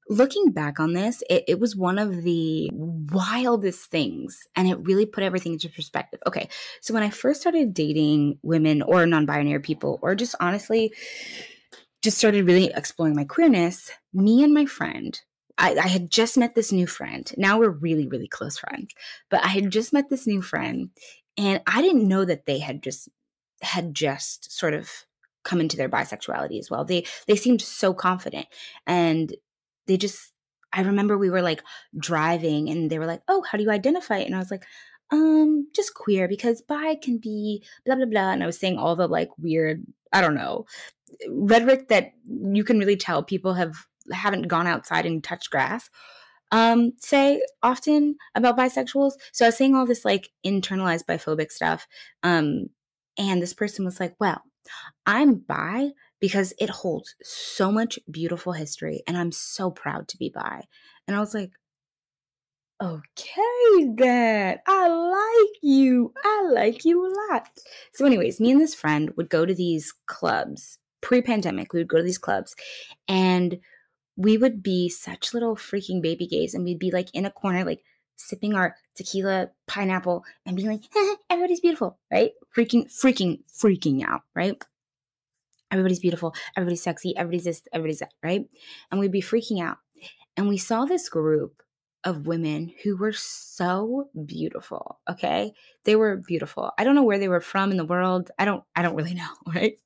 looking 0.09 0.51
back 0.51 0.79
on 0.79 0.93
this, 0.93 1.23
it, 1.31 1.45
it, 1.49 1.59
was 1.59 1.75
one 1.75 1.99
of 1.99 2.23
the 2.23 2.71
wildest 2.73 3.91
things, 3.91 4.47
and 4.57 4.69
it 4.69 4.79
really 4.83 5.07
put 5.07 5.25
everything 5.25 5.55
into 5.55 5.69
perspective. 5.71 6.21
Okay, 6.27 6.49
so 6.81 6.93
when 6.93 7.03
I 7.03 7.11
first 7.11 7.41
started 7.41 7.73
dating 7.73 8.39
women 8.43 8.83
or 8.83 9.07
non-binary 9.07 9.61
people, 9.61 9.99
or 10.03 10.15
just 10.15 10.35
honestly 10.39 10.93
just 12.03 12.19
started 12.19 12.47
really 12.47 12.73
exploring 12.75 13.15
my 13.15 13.25
queerness, 13.25 13.91
me 14.13 14.43
and 14.43 14.55
my 14.55 14.67
friend, 14.67 15.21
I, 15.59 15.75
I, 15.75 15.89
had 15.89 16.11
just 16.11 16.39
met 16.39 16.55
this 16.55 16.73
new 16.73 16.87
friend. 16.87 17.31
Now 17.37 17.59
we're 17.59 17.69
really, 17.69 18.09
really 18.09 18.29
close 18.29 18.59
friends. 18.59 18.95
But 19.29 19.45
I 19.45 19.49
had 19.49 19.71
just 19.71 19.93
met 19.93 20.09
this 20.09 20.27
new 20.27 20.41
friend, 20.41 20.91
And 21.37 21.61
I 21.67 21.83
didn't 21.83 22.09
know 22.09 22.25
that 22.25 22.47
they 22.47 22.59
had 22.59 22.83
just 22.83 23.09
had 23.63 23.95
just 23.95 24.51
sort 24.51 24.73
of 24.73 24.91
come 25.45 25.61
into 25.61 25.77
their 25.77 25.89
bisexuality 25.89 26.59
as 26.59 26.71
well. 26.71 26.85
They 26.85 27.05
they 27.27 27.37
seemed 27.37 27.63
so 27.63 27.95
confident 27.95 28.47
and 28.87 29.35
they 29.87 29.97
just 29.97 30.33
I 30.73 30.83
remember 30.83 31.19
we 31.19 31.31
were 31.31 31.43
like 31.43 31.63
driving 31.99 32.69
and 32.69 32.91
they 32.91 32.99
were 32.99 33.07
like, 33.07 33.23
"Oh, 33.29 33.43
how 33.43 33.59
do 33.59 33.65
you 33.65 33.71
identify 33.71 34.19
it?" 34.19 34.27
And 34.27 34.35
I 34.35 34.39
was 34.39 34.51
like, 34.51 34.65
"Um, 35.11 35.69
just 35.75 35.95
queer 35.95 36.29
because 36.29 36.63
bi 36.63 36.95
can 36.95 37.19
be 37.19 37.65
blah 37.85 37.97
blah 37.97 38.07
blah." 38.07 38.31
And 38.33 38.43
I 38.43 38.47
was 38.47 38.59
saying 38.59 38.79
all 38.79 38.97
the 38.97 39.09
like 39.09 39.31
weird, 39.39 39.85
I 40.13 40.21
don't 40.21 40.35
know, 40.35 40.67
rhetoric 41.29 41.89
that 41.89 42.13
you 42.27 42.65
can 42.65 42.79
really 42.79 42.97
tell 42.97 43.23
people 43.23 43.55
have 43.55 43.75
haven't 44.13 44.49
gone 44.49 44.67
outside 44.67 45.07
and 45.07 45.23
touched 45.23 45.51
grass 45.51 45.91
um, 46.53 46.93
say 46.99 47.43
often 47.63 48.17
about 48.35 48.57
bisexuals. 48.57 49.13
So 49.33 49.45
I 49.45 49.49
was 49.49 49.57
saying 49.57 49.75
all 49.75 49.87
this 49.87 50.05
like 50.05 50.31
internalized 50.45 51.05
biphobic 51.07 51.51
stuff. 51.51 51.87
Um, 52.23 52.67
and 53.19 53.41
this 53.41 53.55
person 53.55 53.85
was 53.85 54.01
like, 54.01 54.15
well, 54.19 54.43
I'm 55.07 55.37
bi 55.37 55.91
because 56.21 56.53
it 56.59 56.71
holds 56.71 57.15
so 57.23 57.73
much 57.73 57.99
beautiful 58.11 58.53
history 58.53 59.03
and 59.07 59.17
I'm 59.17 59.33
so 59.33 59.71
proud 59.71 60.09
to 60.09 60.17
be 60.17 60.31
bi. 60.35 60.63
And 61.07 61.17
I 61.17 61.21
was 61.21 61.35
like, 61.35 61.53
okay, 62.83 63.95
then 63.95 64.59
I 64.67 64.89
like 64.89 65.59
you. 65.63 66.13
I 66.25 66.51
like 66.53 66.85
you 66.85 67.05
a 67.05 67.13
lot. 67.33 67.49
So, 67.93 68.07
anyways, 68.07 68.41
me 68.41 68.53
and 68.53 68.61
this 68.61 68.75
friend 68.75 69.13
would 69.17 69.29
go 69.29 69.45
to 69.45 69.55
these 69.55 69.93
clubs 70.07 70.80
pre 71.01 71.23
pandemic. 71.23 71.73
We 71.73 71.81
would 71.81 71.89
go 71.89 71.99
to 71.99 72.03
these 72.03 72.19
clubs 72.19 72.55
and 73.09 73.59
we 74.17 74.37
would 74.37 74.63
be 74.63 74.89
such 74.89 75.33
little 75.33 75.57
freaking 75.57 76.03
baby 76.03 76.27
gays 76.27 76.55
and 76.55 76.65
we'd 76.65 76.79
be 76.79 76.91
like 76.91 77.09
in 77.15 77.25
a 77.25 77.31
corner, 77.31 77.65
like 77.65 77.83
sipping 78.17 78.55
our 78.55 78.77
tequila 78.95 79.49
pineapple 79.67 80.25
and 80.45 80.57
being 80.57 80.69
like, 80.69 80.83
eh, 80.95 81.15
everybody's 81.31 81.61
beautiful, 81.61 81.99
right? 82.13 82.33
Freaking, 82.55 82.87
freaking, 82.87 83.41
freaking 83.51 84.05
out, 84.07 84.23
right? 84.35 84.63
Everybody's 85.71 86.01
beautiful, 86.01 86.35
everybody's 86.57 86.83
sexy, 86.83 87.17
everybody's 87.17 87.45
this, 87.45 87.63
everybody's 87.73 88.01
that, 88.01 88.13
right? 88.23 88.45
And 88.91 89.01
we'd 89.01 89.13
be 89.13 89.23
freaking 89.23 89.63
out. 89.63 89.79
And 90.37 90.49
we 90.49 90.59
saw 90.59 90.85
this 90.85 91.09
group 91.09 91.63
of 92.05 92.27
women 92.27 92.73
who 92.83 92.97
were 92.97 93.13
so 93.13 94.09
beautiful, 94.25 95.01
okay? 95.09 95.53
They 95.85 95.97
were 95.97 96.17
beautiful. 96.17 96.73
I 96.79 96.85
don't 96.85 96.95
know 96.95 97.03
where 97.03 97.19
they 97.19 97.29
were 97.29 97.41
from 97.41 97.71
in 97.71 97.77
the 97.77 97.85
world. 97.85 98.31
I 98.39 98.45
don't 98.45 98.65
I 98.75 98.83
don't 98.83 98.95
really 98.95 99.15
know, 99.23 99.29
right? 99.47 99.79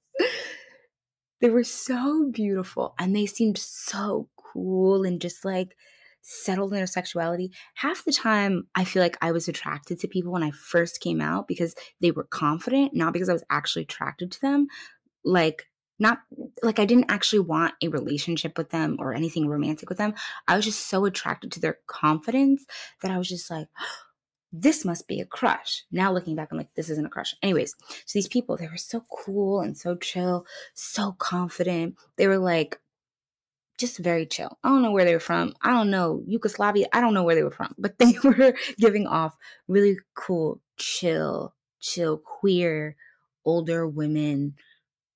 They 1.40 1.50
were 1.50 1.64
so 1.64 2.30
beautiful 2.30 2.94
and 2.98 3.14
they 3.14 3.26
seemed 3.26 3.58
so 3.58 4.28
cool 4.36 5.04
and 5.04 5.20
just 5.20 5.44
like 5.44 5.76
settled 6.22 6.72
in 6.72 6.76
their 6.76 6.86
sexuality. 6.86 7.52
Half 7.74 8.04
the 8.04 8.12
time, 8.12 8.66
I 8.74 8.84
feel 8.84 9.02
like 9.02 9.18
I 9.20 9.32
was 9.32 9.46
attracted 9.46 10.00
to 10.00 10.08
people 10.08 10.32
when 10.32 10.42
I 10.42 10.50
first 10.52 11.00
came 11.00 11.20
out 11.20 11.46
because 11.46 11.74
they 12.00 12.10
were 12.10 12.24
confident, 12.24 12.94
not 12.94 13.12
because 13.12 13.28
I 13.28 13.34
was 13.34 13.44
actually 13.50 13.82
attracted 13.82 14.32
to 14.32 14.40
them. 14.40 14.66
Like, 15.24 15.66
not 15.98 16.18
like 16.62 16.78
I 16.78 16.86
didn't 16.86 17.10
actually 17.10 17.40
want 17.40 17.74
a 17.82 17.88
relationship 17.88 18.58
with 18.58 18.70
them 18.70 18.96
or 18.98 19.14
anything 19.14 19.48
romantic 19.48 19.88
with 19.88 19.98
them. 19.98 20.14
I 20.48 20.56
was 20.56 20.64
just 20.64 20.88
so 20.88 21.04
attracted 21.04 21.52
to 21.52 21.60
their 21.60 21.78
confidence 21.86 22.64
that 23.02 23.10
I 23.10 23.18
was 23.18 23.28
just 23.28 23.50
like, 23.50 23.68
this 24.56 24.84
must 24.84 25.08
be 25.08 25.20
a 25.20 25.26
crush. 25.26 25.82
Now 25.90 26.12
looking 26.12 26.36
back, 26.36 26.48
I'm 26.52 26.58
like, 26.58 26.72
this 26.74 26.88
isn't 26.88 27.06
a 27.06 27.10
crush. 27.10 27.34
Anyways, 27.42 27.74
so 28.06 28.12
these 28.18 28.28
people, 28.28 28.56
they 28.56 28.68
were 28.68 28.76
so 28.76 29.04
cool 29.10 29.60
and 29.60 29.76
so 29.76 29.96
chill, 29.96 30.46
so 30.74 31.12
confident. 31.18 31.96
They 32.16 32.28
were 32.28 32.38
like 32.38 32.78
just 33.78 33.98
very 33.98 34.26
chill. 34.26 34.56
I 34.62 34.68
don't 34.68 34.82
know 34.82 34.92
where 34.92 35.04
they 35.04 35.12
were 35.12 35.18
from. 35.20 35.54
I 35.62 35.70
don't 35.70 35.90
know 35.90 36.22
Yugoslavia. 36.24 36.86
I 36.92 37.00
don't 37.00 37.14
know 37.14 37.24
where 37.24 37.34
they 37.34 37.42
were 37.42 37.50
from, 37.50 37.74
but 37.78 37.98
they 37.98 38.14
were 38.24 38.54
giving 38.78 39.08
off 39.08 39.36
really 39.66 39.98
cool, 40.14 40.60
chill, 40.76 41.52
chill, 41.80 42.18
queer, 42.18 42.94
older 43.44 43.88
women, 43.88 44.54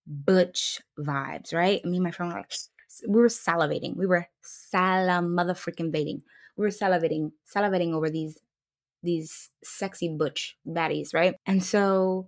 butch 0.04 0.80
vibes, 0.98 1.54
right? 1.54 1.80
I 1.84 1.88
mean, 1.88 2.02
my 2.02 2.10
friend 2.10 2.32
were 2.32 2.40
like, 2.40 2.52
we 3.06 3.20
were 3.20 3.28
salivating. 3.28 3.94
We 3.94 4.06
were 4.06 4.26
salam 4.40 5.32
mother 5.32 5.54
baiting. 5.92 6.22
We 6.56 6.66
were 6.66 6.70
salivating, 6.70 7.30
salivating 7.54 7.92
over 7.92 8.10
these 8.10 8.36
these 9.02 9.50
sexy 9.62 10.08
butch 10.08 10.56
baddies, 10.66 11.14
right? 11.14 11.34
And 11.46 11.62
so 11.62 12.26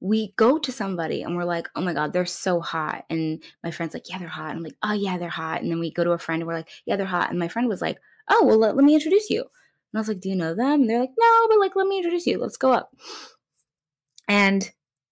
we 0.00 0.32
go 0.36 0.58
to 0.58 0.72
somebody 0.72 1.22
and 1.22 1.36
we're 1.36 1.44
like, 1.44 1.68
oh 1.76 1.82
my 1.82 1.92
God, 1.92 2.12
they're 2.12 2.24
so 2.24 2.60
hot. 2.60 3.04
And 3.10 3.42
my 3.62 3.70
friend's 3.70 3.92
like, 3.94 4.08
yeah, 4.08 4.18
they're 4.18 4.28
hot. 4.28 4.50
And 4.50 4.58
I'm 4.58 4.64
like, 4.64 4.76
oh 4.82 4.94
yeah, 4.94 5.18
they're 5.18 5.28
hot. 5.28 5.60
And 5.60 5.70
then 5.70 5.78
we 5.78 5.92
go 5.92 6.04
to 6.04 6.12
a 6.12 6.18
friend 6.18 6.40
and 6.40 6.48
we're 6.48 6.54
like, 6.54 6.70
yeah, 6.86 6.96
they're 6.96 7.06
hot. 7.06 7.30
And 7.30 7.38
my 7.38 7.48
friend 7.48 7.68
was 7.68 7.82
like, 7.82 7.98
oh, 8.28 8.44
well, 8.44 8.58
let, 8.58 8.76
let 8.76 8.84
me 8.84 8.94
introduce 8.94 9.28
you. 9.28 9.40
And 9.40 9.98
I 9.98 9.98
was 9.98 10.08
like, 10.08 10.20
do 10.20 10.30
you 10.30 10.36
know 10.36 10.54
them? 10.54 10.82
And 10.82 10.90
they're 10.90 11.00
like, 11.00 11.10
no, 11.18 11.46
but 11.48 11.58
like, 11.58 11.76
let 11.76 11.86
me 11.86 11.98
introduce 11.98 12.26
you. 12.26 12.38
Let's 12.38 12.56
go 12.56 12.72
up. 12.72 12.94
And 14.26 14.70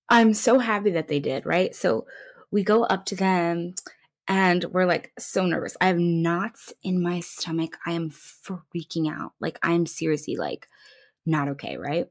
I'm 0.08 0.32
so 0.32 0.58
happy 0.58 0.90
that 0.92 1.08
they 1.08 1.20
did, 1.20 1.44
right? 1.44 1.74
So 1.74 2.06
we 2.50 2.62
go 2.62 2.84
up 2.84 3.04
to 3.06 3.16
them 3.16 3.74
and 4.28 4.64
we're 4.64 4.84
like 4.84 5.10
so 5.18 5.46
nervous. 5.46 5.76
I 5.80 5.86
have 5.86 5.98
knots 5.98 6.72
in 6.82 7.02
my 7.02 7.20
stomach. 7.20 7.78
I 7.86 7.92
am 7.92 8.10
freaking 8.10 9.10
out. 9.10 9.32
Like 9.40 9.58
I'm 9.62 9.86
seriously 9.86 10.36
like 10.36 10.68
not 11.24 11.48
okay, 11.48 11.78
right? 11.78 12.08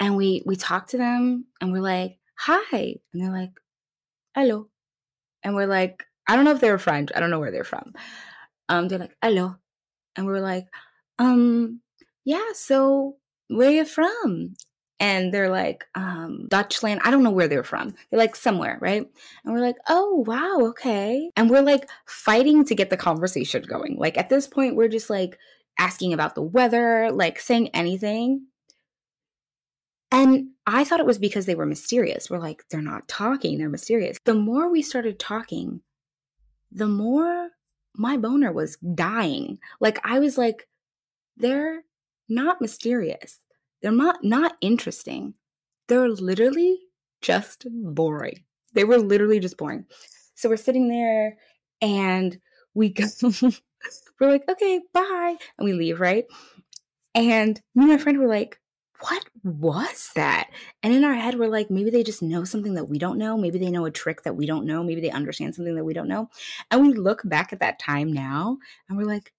And 0.00 0.16
we 0.16 0.42
we 0.44 0.56
talk 0.56 0.88
to 0.88 0.98
them 0.98 1.46
and 1.60 1.72
we're 1.72 1.80
like, 1.80 2.18
"Hi." 2.36 2.96
And 3.12 3.22
they're 3.22 3.32
like, 3.32 3.52
"Hello." 4.34 4.68
And 5.44 5.54
we're 5.54 5.66
like, 5.66 6.04
I 6.26 6.34
don't 6.34 6.44
know 6.44 6.52
if 6.52 6.60
they 6.60 6.70
were 6.70 6.78
French. 6.78 7.10
I 7.14 7.20
don't 7.20 7.30
know 7.30 7.38
where 7.38 7.52
they're 7.52 7.64
from. 7.64 7.92
Um 8.68 8.88
they're 8.88 8.98
like, 8.98 9.16
"Hello." 9.22 9.56
And 10.16 10.26
we're 10.26 10.40
like, 10.40 10.66
"Um 11.18 11.80
yeah, 12.24 12.52
so 12.54 13.16
where 13.48 13.68
are 13.68 13.72
you 13.72 13.84
from?" 13.84 14.54
And 14.98 15.32
they're 15.32 15.50
like 15.50 15.84
um 15.94 16.46
Dutchland. 16.48 17.00
I 17.04 17.10
don't 17.10 17.22
know 17.22 17.30
where 17.30 17.48
they're 17.48 17.62
from. 17.62 17.94
They're 18.10 18.18
like 18.18 18.36
somewhere, 18.36 18.78
right? 18.80 19.06
And 19.44 19.54
we're 19.54 19.60
like, 19.60 19.76
"Oh, 19.88 20.24
wow, 20.26 20.68
okay." 20.70 21.30
And 21.36 21.50
we're 21.50 21.62
like 21.62 21.88
fighting 22.06 22.64
to 22.64 22.74
get 22.74 22.90
the 22.90 22.96
conversation 22.96 23.62
going. 23.62 23.96
Like 23.98 24.18
at 24.18 24.28
this 24.28 24.46
point 24.46 24.76
we're 24.76 24.88
just 24.88 25.10
like 25.10 25.38
asking 25.78 26.12
about 26.12 26.34
the 26.34 26.42
weather, 26.42 27.10
like 27.12 27.38
saying 27.38 27.68
anything. 27.74 28.46
And 30.12 30.50
I 30.66 30.84
thought 30.84 31.00
it 31.00 31.06
was 31.06 31.18
because 31.18 31.46
they 31.46 31.54
were 31.54 31.66
mysterious. 31.66 32.30
We're 32.30 32.38
like, 32.38 32.64
they're 32.70 32.80
not 32.80 33.08
talking, 33.08 33.58
they're 33.58 33.68
mysterious. 33.68 34.18
The 34.24 34.34
more 34.34 34.70
we 34.70 34.82
started 34.82 35.18
talking, 35.18 35.82
the 36.70 36.86
more 36.86 37.50
my 37.94 38.16
boner 38.16 38.52
was 38.52 38.76
dying. 38.76 39.58
Like 39.80 39.98
I 40.04 40.18
was 40.18 40.38
like, 40.38 40.68
they're 41.36 41.82
not 42.28 42.60
mysterious. 42.60 43.38
They're 43.86 43.94
not 43.94 44.24
not 44.24 44.56
interesting. 44.60 45.34
They're 45.86 46.08
literally 46.08 46.76
just 47.22 47.68
boring. 47.70 48.42
They 48.72 48.82
were 48.82 48.98
literally 48.98 49.38
just 49.38 49.56
boring. 49.56 49.84
So 50.34 50.48
we're 50.48 50.56
sitting 50.56 50.88
there 50.88 51.36
and 51.80 52.36
we 52.74 52.88
go 52.88 53.04
we're 54.20 54.28
like, 54.28 54.42
okay, 54.50 54.80
bye. 54.92 55.36
And 55.56 55.64
we 55.64 55.72
leave, 55.72 56.00
right? 56.00 56.24
And 57.14 57.60
me 57.76 57.84
and 57.84 57.92
my 57.92 57.98
friend 57.98 58.18
were 58.18 58.26
like, 58.26 58.58
what 58.98 59.24
was 59.44 60.10
that? 60.16 60.50
And 60.82 60.92
in 60.92 61.04
our 61.04 61.14
head, 61.14 61.38
we're 61.38 61.46
like, 61.46 61.70
maybe 61.70 61.90
they 61.90 62.02
just 62.02 62.24
know 62.24 62.42
something 62.42 62.74
that 62.74 62.88
we 62.88 62.98
don't 62.98 63.18
know. 63.18 63.38
Maybe 63.38 63.60
they 63.60 63.70
know 63.70 63.84
a 63.84 63.92
trick 63.92 64.24
that 64.24 64.34
we 64.34 64.46
don't 64.46 64.66
know. 64.66 64.82
Maybe 64.82 65.00
they 65.00 65.10
understand 65.10 65.54
something 65.54 65.76
that 65.76 65.84
we 65.84 65.94
don't 65.94 66.08
know. 66.08 66.28
And 66.72 66.82
we 66.82 66.92
look 66.92 67.22
back 67.24 67.52
at 67.52 67.60
that 67.60 67.78
time 67.78 68.12
now 68.12 68.58
and 68.88 68.98
we're 68.98 69.04
like, 69.06 69.32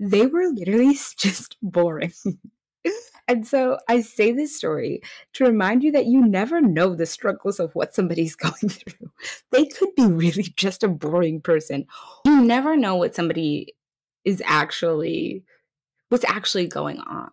they 0.00 0.24
were 0.24 0.48
literally 0.48 0.94
just 1.18 1.58
boring. 1.60 2.14
and 3.28 3.46
so 3.46 3.78
I 3.88 4.00
say 4.00 4.32
this 4.32 4.56
story 4.56 5.00
to 5.34 5.44
remind 5.44 5.82
you 5.82 5.92
that 5.92 6.06
you 6.06 6.26
never 6.26 6.60
know 6.60 6.94
the 6.94 7.06
struggles 7.06 7.60
of 7.60 7.74
what 7.74 7.94
somebody's 7.94 8.36
going 8.36 8.68
through. 8.68 9.10
They 9.50 9.66
could 9.66 9.94
be 9.94 10.06
really 10.06 10.42
just 10.56 10.82
a 10.82 10.88
boring 10.88 11.40
person. 11.40 11.86
You 12.24 12.42
never 12.42 12.76
know 12.76 12.96
what 12.96 13.14
somebody 13.14 13.74
is 14.24 14.42
actually 14.44 15.44
what's 16.08 16.24
actually 16.26 16.66
going 16.66 17.00
on. 17.00 17.30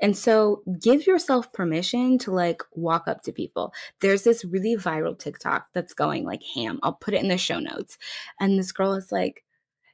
And 0.00 0.16
so 0.16 0.62
give 0.82 1.06
yourself 1.06 1.52
permission 1.52 2.18
to 2.18 2.32
like 2.32 2.62
walk 2.72 3.06
up 3.06 3.22
to 3.22 3.32
people. 3.32 3.72
There's 4.00 4.24
this 4.24 4.44
really 4.44 4.76
viral 4.76 5.16
TikTok 5.16 5.68
that's 5.72 5.94
going 5.94 6.24
like 6.24 6.42
ham. 6.54 6.80
I'll 6.82 6.92
put 6.92 7.14
it 7.14 7.22
in 7.22 7.28
the 7.28 7.38
show 7.38 7.60
notes. 7.60 7.96
And 8.40 8.58
this 8.58 8.72
girl 8.72 8.94
is 8.94 9.12
like, 9.12 9.44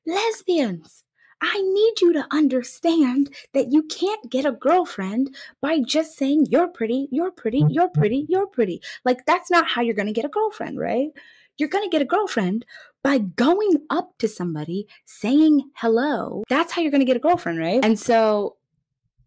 lesbians, 0.06 1.04
I 1.40 1.61
need 1.61 2.01
you 2.01 2.12
to 2.14 2.27
understand 2.31 3.35
that 3.55 3.70
you 3.70 3.85
can't 3.85 4.31
get 4.31 4.44
a 4.44 4.53
girlfriend 4.53 5.35
by 5.61 5.81
just 5.81 6.16
saying, 6.16 6.46
you're 6.51 6.68
pretty, 6.68 7.09
you're 7.11 7.31
pretty, 7.31 7.62
mm-hmm. 7.62 7.70
you're 7.70 7.88
pretty, 7.90 8.27
you're 8.29 8.46
pretty. 8.46 8.83
Like, 9.05 9.24
that's 9.27 9.51
not 9.51 9.68
how 9.68 9.83
you're 9.83 9.94
going 9.94 10.07
to 10.07 10.12
get 10.12 10.24
a 10.24 10.29
girlfriend, 10.29 10.79
right? 10.79 11.09
You're 11.57 11.68
going 11.68 11.85
to 11.85 11.90
get 11.90 12.03
a 12.03 12.07
girlfriend 12.07 12.64
by 13.03 13.18
going 13.18 13.85
up 13.90 14.18
to 14.18 14.29
somebody 14.29 14.87
saying 15.05 15.70
hello. 15.77 16.44
That's 16.48 16.72
how 16.72 16.83
you're 16.83 16.90
going 16.90 17.01
to 17.01 17.07
get 17.07 17.16
a 17.16 17.20
girlfriend, 17.20 17.59
right? 17.59 17.85
And 17.85 17.98
so 17.98 18.57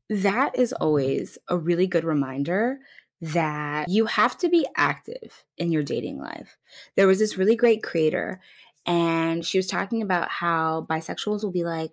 that 0.09 0.57
is 0.57 0.73
always 0.73 1.37
a 1.47 1.57
really 1.57 1.87
good 1.87 2.03
reminder 2.03 2.79
that 3.21 3.87
you 3.87 4.05
have 4.05 4.37
to 4.39 4.49
be 4.49 4.65
active 4.75 5.43
in 5.57 5.71
your 5.71 5.83
dating 5.83 6.19
life. 6.19 6.57
There 6.95 7.07
was 7.07 7.19
this 7.19 7.37
really 7.37 7.55
great 7.55 7.83
creator, 7.83 8.41
and 8.85 9.45
she 9.45 9.57
was 9.57 9.67
talking 9.67 10.01
about 10.01 10.29
how 10.29 10.85
bisexuals 10.89 11.43
will 11.43 11.51
be 11.51 11.63
like, 11.63 11.91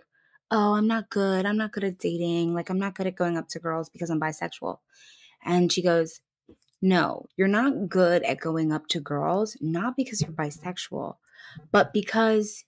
Oh, 0.51 0.75
I'm 0.75 0.87
not 0.87 1.11
good. 1.11 1.45
I'm 1.45 1.59
not 1.59 1.73
good 1.73 1.85
at 1.85 1.99
dating. 1.99 2.55
Like, 2.55 2.71
I'm 2.71 2.79
not 2.79 2.95
good 2.95 3.07
at 3.07 3.17
going 3.17 3.37
up 3.37 3.49
to 3.51 3.59
girls 3.59 3.89
because 3.89 4.11
I'm 4.11 4.21
bisexual. 4.21 4.79
And 5.45 5.71
she 5.73 5.83
goes, 5.83 6.21
No, 6.81 7.27
you're 7.37 7.49
not 7.49 7.89
good 7.89 8.23
at 8.25 8.41
going 8.41 8.73
up 8.73 8.87
to 8.89 9.01
girls, 9.01 9.57
not 9.61 9.97
because 9.97 10.23
you're 10.23 10.31
bisexual, 10.33 11.17
but 11.71 11.93
because 11.93 12.65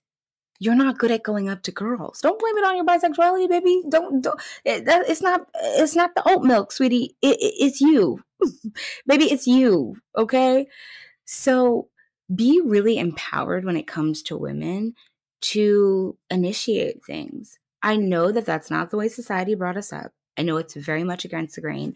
you're 0.59 0.75
not 0.75 0.99
good 0.99 1.09
at 1.09 1.23
going 1.23 1.49
up 1.49 1.63
to 1.63 1.71
girls. 1.71 2.21
Don't 2.21 2.39
blame 2.39 2.55
it 2.57 2.63
on 2.63 2.75
your 2.75 2.85
bisexuality, 2.85 3.49
baby. 3.49 3.81
Don't 3.89 4.21
don't. 4.21 4.39
It, 4.63 4.85
that, 4.85 5.09
it's 5.09 5.21
not. 5.21 5.47
It's 5.55 5.95
not 5.95 6.13
the 6.15 6.21
oat 6.29 6.43
milk, 6.43 6.71
sweetie. 6.71 7.15
It, 7.23 7.37
it, 7.41 7.53
it's 7.59 7.81
you, 7.81 8.23
baby. 9.07 9.25
It's 9.25 9.47
you. 9.47 9.95
Okay. 10.15 10.67
So 11.25 11.89
be 12.33 12.61
really 12.63 12.99
empowered 12.99 13.65
when 13.65 13.75
it 13.75 13.87
comes 13.87 14.21
to 14.23 14.37
women 14.37 14.93
to 15.41 16.15
initiate 16.29 17.03
things. 17.05 17.57
I 17.83 17.95
know 17.95 18.31
that 18.31 18.45
that's 18.45 18.69
not 18.69 18.91
the 18.91 18.97
way 18.97 19.07
society 19.07 19.55
brought 19.55 19.77
us 19.77 19.91
up. 19.91 20.11
I 20.37 20.43
know 20.43 20.57
it's 20.57 20.75
very 20.75 21.03
much 21.03 21.25
against 21.25 21.55
the 21.55 21.61
grain 21.61 21.93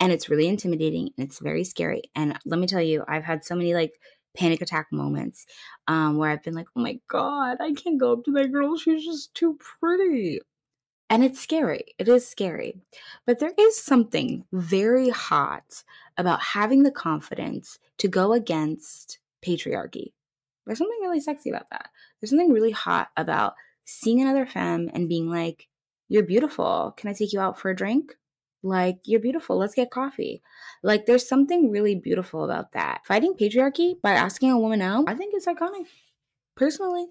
and 0.00 0.12
it's 0.12 0.28
really 0.28 0.48
intimidating 0.48 1.10
and 1.16 1.26
it's 1.26 1.38
very 1.38 1.64
scary. 1.64 2.02
And 2.14 2.38
let 2.44 2.58
me 2.58 2.66
tell 2.66 2.82
you, 2.82 3.04
I've 3.08 3.24
had 3.24 3.44
so 3.44 3.54
many 3.54 3.74
like 3.74 3.92
panic 4.36 4.60
attack 4.60 4.88
moments 4.92 5.46
um, 5.88 6.18
where 6.18 6.30
I've 6.30 6.42
been 6.42 6.54
like, 6.54 6.66
oh 6.76 6.80
my 6.80 6.98
God, 7.08 7.58
I 7.60 7.72
can't 7.72 7.98
go 7.98 8.12
up 8.12 8.24
to 8.24 8.32
that 8.32 8.52
girl. 8.52 8.76
She's 8.76 9.04
just 9.04 9.34
too 9.34 9.58
pretty. 9.80 10.40
And 11.08 11.22
it's 11.22 11.40
scary. 11.40 11.84
It 11.98 12.08
is 12.08 12.28
scary. 12.28 12.80
But 13.26 13.38
there 13.38 13.52
is 13.58 13.82
something 13.82 14.44
very 14.52 15.08
hot 15.10 15.84
about 16.18 16.40
having 16.40 16.82
the 16.82 16.90
confidence 16.90 17.78
to 17.98 18.08
go 18.08 18.32
against 18.32 19.18
patriarchy. 19.44 20.12
There's 20.66 20.78
something 20.78 20.98
really 21.00 21.20
sexy 21.20 21.50
about 21.50 21.70
that. 21.70 21.90
There's 22.20 22.30
something 22.30 22.52
really 22.52 22.72
hot 22.72 23.08
about 23.16 23.54
seeing 23.86 24.20
another 24.20 24.44
femme 24.44 24.90
and 24.92 25.08
being 25.08 25.30
like, 25.30 25.68
You're 26.08 26.22
beautiful. 26.22 26.94
Can 26.96 27.08
I 27.08 27.14
take 27.14 27.32
you 27.32 27.40
out 27.40 27.58
for 27.58 27.70
a 27.70 27.76
drink? 27.76 28.14
Like, 28.62 28.98
you're 29.04 29.20
beautiful. 29.20 29.56
Let's 29.56 29.74
get 29.74 29.90
coffee. 29.90 30.42
Like, 30.82 31.06
there's 31.06 31.28
something 31.28 31.70
really 31.70 31.94
beautiful 31.94 32.44
about 32.44 32.72
that. 32.72 33.02
Fighting 33.06 33.34
patriarchy 33.34 34.00
by 34.02 34.12
asking 34.12 34.50
a 34.50 34.58
woman 34.58 34.82
out, 34.82 35.04
I 35.08 35.14
think 35.14 35.34
it's 35.34 35.46
iconic. 35.46 35.86
Personally, 36.56 37.06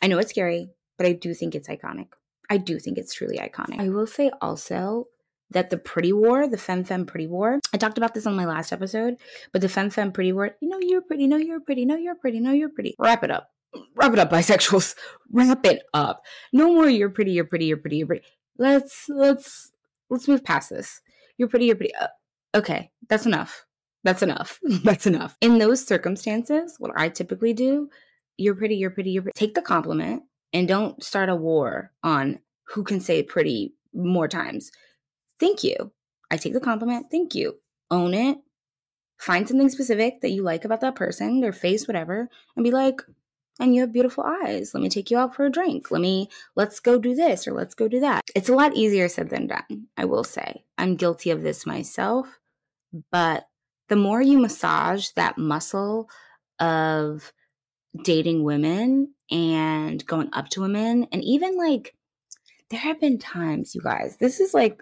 I 0.00 0.06
know 0.06 0.18
it's 0.18 0.30
scary, 0.30 0.70
but 0.96 1.06
I 1.06 1.12
do 1.12 1.34
think 1.34 1.54
it's 1.54 1.68
iconic. 1.68 2.08
I 2.48 2.58
do 2.58 2.78
think 2.78 2.98
it's 2.98 3.14
truly 3.14 3.38
iconic. 3.38 3.80
I 3.80 3.88
will 3.88 4.06
say 4.06 4.30
also 4.40 5.08
that 5.50 5.70
the 5.70 5.78
pretty 5.78 6.12
war, 6.12 6.46
the 6.46 6.58
femme 6.58 6.84
femme 6.84 7.06
pretty 7.06 7.26
war, 7.26 7.58
I 7.72 7.76
talked 7.76 7.98
about 7.98 8.14
this 8.14 8.26
on 8.26 8.36
my 8.36 8.44
last 8.44 8.72
episode, 8.72 9.16
but 9.52 9.62
the 9.62 9.68
femme 9.68 9.90
femme 9.90 10.12
pretty 10.12 10.32
war, 10.32 10.56
you 10.60 10.68
know, 10.68 10.78
you're 10.80 11.02
pretty, 11.02 11.26
no, 11.26 11.36
you're 11.36 11.60
pretty, 11.60 11.84
no, 11.84 11.96
you're 11.96 12.14
pretty, 12.14 12.40
no, 12.40 12.52
you're 12.52 12.68
pretty. 12.68 12.94
Wrap 12.98 13.24
it 13.24 13.30
up. 13.30 13.50
Wrap 13.94 14.12
it 14.12 14.18
up, 14.18 14.30
bisexuals. 14.30 14.94
Wrap 15.32 15.64
it 15.64 15.82
up. 15.94 16.22
No 16.52 16.72
more 16.74 16.88
you're 16.88 17.10
pretty, 17.10 17.32
you're 17.32 17.44
pretty, 17.44 17.66
you're 17.66 17.76
pretty, 17.76 17.98
you're 17.98 18.06
pretty. 18.06 18.26
Let's, 18.58 19.06
let's, 19.08 19.72
let's 20.08 20.28
move 20.28 20.44
past 20.44 20.70
this. 20.70 21.00
You're 21.38 21.48
pretty, 21.48 21.66
you're 21.66 21.76
pretty. 21.76 21.94
Uh, 21.94 22.08
okay, 22.54 22.90
that's 23.08 23.26
enough. 23.26 23.64
That's 24.04 24.22
enough. 24.22 24.58
that's 24.84 25.06
enough. 25.06 25.36
In 25.40 25.58
those 25.58 25.84
circumstances, 25.86 26.76
what 26.78 26.92
I 26.96 27.08
typically 27.08 27.52
do, 27.52 27.88
you're 28.36 28.54
pretty, 28.54 28.76
you're 28.76 28.90
pretty, 28.90 29.10
you're 29.10 29.22
pretty. 29.22 29.38
Take 29.38 29.54
the 29.54 29.62
compliment 29.62 30.22
and 30.52 30.66
don't 30.66 31.02
start 31.02 31.28
a 31.28 31.36
war 31.36 31.92
on 32.02 32.40
who 32.64 32.82
can 32.84 33.00
say 33.00 33.22
pretty 33.22 33.74
more 33.92 34.28
times. 34.28 34.70
Thank 35.38 35.64
you. 35.64 35.92
I 36.30 36.36
take 36.36 36.52
the 36.52 36.60
compliment. 36.60 37.06
Thank 37.10 37.34
you. 37.34 37.56
Own 37.90 38.14
it. 38.14 38.38
Find 39.18 39.46
something 39.46 39.68
specific 39.68 40.20
that 40.22 40.30
you 40.30 40.42
like 40.42 40.64
about 40.64 40.80
that 40.80 40.94
person, 40.94 41.40
their 41.40 41.52
face, 41.52 41.86
whatever, 41.86 42.28
and 42.56 42.64
be 42.64 42.70
like, 42.70 43.02
and 43.60 43.74
you 43.74 43.82
have 43.82 43.92
beautiful 43.92 44.24
eyes. 44.24 44.72
Let 44.74 44.82
me 44.82 44.88
take 44.88 45.10
you 45.10 45.18
out 45.18 45.34
for 45.34 45.44
a 45.44 45.50
drink. 45.50 45.90
Let 45.90 46.00
me, 46.00 46.28
let's 46.56 46.80
go 46.80 46.98
do 46.98 47.14
this 47.14 47.46
or 47.46 47.52
let's 47.52 47.74
go 47.74 47.86
do 47.86 48.00
that. 48.00 48.22
It's 48.34 48.48
a 48.48 48.54
lot 48.54 48.74
easier 48.74 49.08
said 49.08 49.30
than 49.30 49.46
done, 49.46 49.86
I 49.96 50.06
will 50.06 50.24
say. 50.24 50.64
I'm 50.78 50.96
guilty 50.96 51.30
of 51.30 51.42
this 51.42 51.66
myself, 51.66 52.40
but 53.12 53.46
the 53.88 53.96
more 53.96 54.22
you 54.22 54.38
massage 54.38 55.08
that 55.10 55.38
muscle 55.38 56.08
of 56.58 57.32
dating 58.02 58.44
women 58.44 59.14
and 59.30 60.04
going 60.06 60.30
up 60.32 60.48
to 60.50 60.60
women, 60.60 61.06
and 61.12 61.22
even 61.22 61.56
like, 61.56 61.94
there 62.70 62.80
have 62.80 63.00
been 63.00 63.18
times, 63.18 63.74
you 63.74 63.80
guys, 63.80 64.16
this 64.18 64.40
is 64.40 64.54
like 64.54 64.80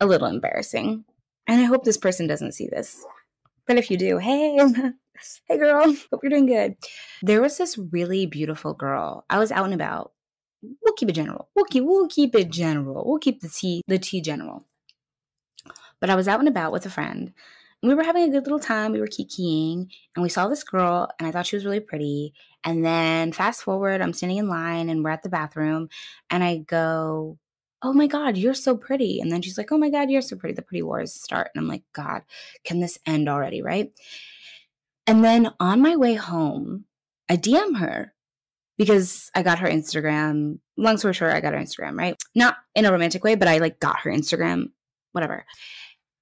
a 0.00 0.06
little 0.06 0.26
embarrassing. 0.26 1.04
And 1.46 1.60
I 1.60 1.64
hope 1.64 1.84
this 1.84 1.98
person 1.98 2.26
doesn't 2.26 2.52
see 2.52 2.66
this. 2.66 3.04
But 3.66 3.78
if 3.78 3.90
you 3.90 3.96
do, 3.96 4.18
hey, 4.18 4.58
hey 5.48 5.58
girl, 5.58 5.94
hope 6.10 6.20
you're 6.22 6.30
doing 6.30 6.46
good. 6.46 6.76
There 7.22 7.40
was 7.40 7.58
this 7.58 7.78
really 7.78 8.26
beautiful 8.26 8.74
girl. 8.74 9.24
I 9.28 9.38
was 9.38 9.50
out 9.50 9.64
and 9.64 9.74
about. 9.74 10.12
We'll 10.62 10.94
keep 10.94 11.08
it 11.08 11.12
general. 11.12 11.48
We'll 11.54 11.66
keep 11.66 11.84
we'll 11.84 12.08
keep 12.08 12.34
it 12.34 12.50
general. 12.50 13.04
We'll 13.06 13.18
keep 13.18 13.40
the 13.40 13.48
tea 13.48 13.82
the 13.86 13.98
tea 13.98 14.20
general. 14.20 14.66
But 16.00 16.10
I 16.10 16.14
was 16.14 16.28
out 16.28 16.40
and 16.40 16.48
about 16.48 16.72
with 16.72 16.86
a 16.86 16.90
friend. 16.90 17.32
We 17.82 17.94
were 17.94 18.02
having 18.02 18.24
a 18.24 18.30
good 18.30 18.44
little 18.44 18.58
time. 18.58 18.92
We 18.92 19.00
were 19.00 19.06
kikiing, 19.06 19.88
and 20.14 20.22
we 20.22 20.28
saw 20.28 20.48
this 20.48 20.64
girl, 20.64 21.08
and 21.18 21.28
I 21.28 21.30
thought 21.30 21.46
she 21.46 21.56
was 21.56 21.64
really 21.64 21.80
pretty. 21.80 22.32
And 22.64 22.84
then 22.84 23.32
fast 23.32 23.62
forward, 23.62 24.00
I'm 24.00 24.12
standing 24.12 24.38
in 24.38 24.48
line, 24.48 24.88
and 24.88 25.04
we're 25.04 25.10
at 25.10 25.22
the 25.22 25.28
bathroom, 25.28 25.88
and 26.30 26.42
I 26.42 26.58
go, 26.58 27.38
oh 27.82 27.92
my 27.92 28.06
God, 28.06 28.36
you're 28.36 28.54
so 28.54 28.76
pretty. 28.76 29.20
And 29.20 29.30
then 29.30 29.42
she's 29.42 29.58
like, 29.58 29.70
oh 29.70 29.78
my 29.78 29.90
God, 29.90 30.10
you're 30.10 30.22
so 30.22 30.36
pretty. 30.36 30.54
The 30.54 30.62
pretty 30.62 30.82
wars 30.82 31.12
start. 31.12 31.50
And 31.54 31.62
I'm 31.62 31.68
like, 31.68 31.84
God, 31.92 32.22
can 32.64 32.80
this 32.80 32.98
end 33.06 33.28
already? 33.28 33.62
Right. 33.62 33.92
And 35.06 35.24
then 35.24 35.52
on 35.60 35.82
my 35.82 35.96
way 35.96 36.14
home, 36.14 36.84
I 37.28 37.36
DM 37.36 37.78
her 37.78 38.12
because 38.78 39.30
I 39.34 39.42
got 39.42 39.58
her 39.60 39.68
Instagram. 39.68 40.58
Long 40.76 40.98
story 40.98 41.14
short, 41.14 41.32
I 41.32 41.40
got 41.40 41.54
her 41.54 41.60
Instagram, 41.60 41.96
right? 41.98 42.16
Not 42.34 42.56
in 42.74 42.84
a 42.84 42.92
romantic 42.92 43.24
way, 43.24 43.34
but 43.34 43.48
I 43.48 43.58
like 43.58 43.78
got 43.78 44.00
her 44.00 44.10
Instagram, 44.10 44.70
whatever. 45.12 45.44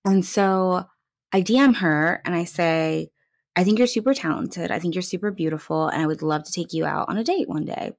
And 0.05 0.25
so 0.25 0.85
I 1.33 1.43
DM 1.43 1.77
her 1.77 2.21
and 2.25 2.35
I 2.35 2.45
say, 2.45 3.11
I 3.57 3.64
think 3.64 3.79
you're 3.79 3.87
super 3.87 4.14
talented. 4.14 4.71
I 4.71 4.79
think 4.79 4.95
you're 4.95 5.03
super 5.03 5.31
beautiful. 5.31 5.88
And 5.88 6.03
I 6.03 6.07
would 6.07 6.23
love 6.23 6.45
to 6.45 6.53
take 6.53 6.73
you 6.73 6.85
out 6.85 7.09
on 7.09 7.17
a 7.17 7.25
date 7.25 7.49
one 7.49 7.64
day. 7.64 7.93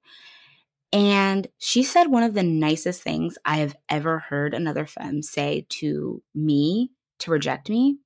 And 0.95 1.47
she 1.57 1.83
said 1.83 2.05
one 2.05 2.23
of 2.23 2.35
the 2.35 2.41
nicest 2.41 3.03
things 3.03 3.37
I 3.43 3.57
have 3.57 3.75
ever 3.89 4.19
heard 4.19 4.53
another 4.53 4.85
femme 4.85 5.21
say 5.21 5.65
to 5.71 6.23
me 6.33 6.91
to 7.19 7.31
reject 7.31 7.69
me. 7.69 7.97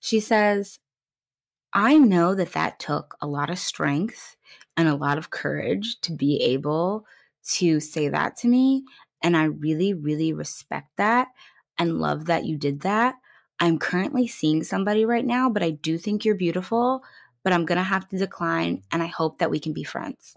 She 0.00 0.20
says, 0.20 0.78
I 1.72 1.96
know 1.96 2.34
that 2.34 2.52
that 2.52 2.78
took 2.78 3.16
a 3.22 3.26
lot 3.26 3.48
of 3.48 3.58
strength 3.58 4.36
and 4.76 4.86
a 4.86 4.96
lot 4.96 5.16
of 5.16 5.30
courage 5.30 5.98
to 6.02 6.12
be 6.12 6.42
able 6.42 7.06
to 7.54 7.80
say 7.80 8.10
that 8.10 8.36
to 8.38 8.48
me. 8.48 8.84
And 9.22 9.34
I 9.34 9.44
really, 9.44 9.94
really 9.94 10.34
respect 10.34 10.88
that 10.98 11.28
and 11.78 12.00
love 12.00 12.26
that 12.26 12.44
you 12.44 12.58
did 12.58 12.80
that. 12.80 13.14
I'm 13.60 13.78
currently 13.78 14.26
seeing 14.26 14.62
somebody 14.62 15.06
right 15.06 15.24
now, 15.24 15.48
but 15.48 15.62
I 15.62 15.70
do 15.70 15.96
think 15.96 16.26
you're 16.26 16.34
beautiful, 16.34 17.02
but 17.44 17.54
I'm 17.54 17.64
going 17.64 17.78
to 17.78 17.82
have 17.82 18.06
to 18.10 18.18
decline. 18.18 18.82
And 18.92 19.02
I 19.02 19.06
hope 19.06 19.38
that 19.38 19.50
we 19.50 19.58
can 19.58 19.72
be 19.72 19.84
friends. 19.84 20.36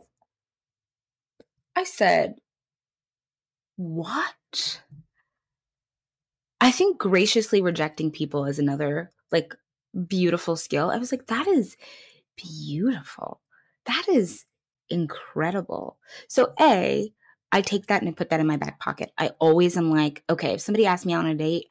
I 1.75 1.83
said, 1.83 2.35
What? 3.75 4.81
I 6.61 6.71
think 6.71 6.97
graciously 6.97 7.61
rejecting 7.61 8.11
people 8.11 8.45
is 8.45 8.59
another 8.59 9.11
like 9.31 9.55
beautiful 10.07 10.55
skill. 10.55 10.91
I 10.91 10.97
was 10.97 11.11
like, 11.11 11.27
That 11.27 11.47
is 11.47 11.77
beautiful. 12.37 13.41
That 13.85 14.05
is 14.09 14.45
incredible. 14.89 15.97
So, 16.27 16.53
A, 16.59 17.11
I 17.51 17.61
take 17.61 17.87
that 17.87 18.01
and 18.01 18.09
I 18.09 18.13
put 18.13 18.29
that 18.29 18.39
in 18.39 18.47
my 18.47 18.57
back 18.57 18.79
pocket. 18.79 19.11
I 19.17 19.31
always 19.39 19.77
am 19.77 19.91
like, 19.91 20.23
okay, 20.29 20.53
if 20.53 20.61
somebody 20.61 20.87
asks 20.87 21.05
me 21.05 21.13
on 21.13 21.27
a 21.27 21.35
date, 21.35 21.67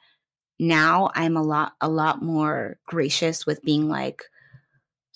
now 0.58 1.10
I'm 1.14 1.36
a 1.36 1.42
lot 1.42 1.72
a 1.80 1.88
lot 1.88 2.22
more 2.22 2.78
gracious 2.86 3.46
with 3.46 3.62
being 3.62 3.88
like, 3.88 4.22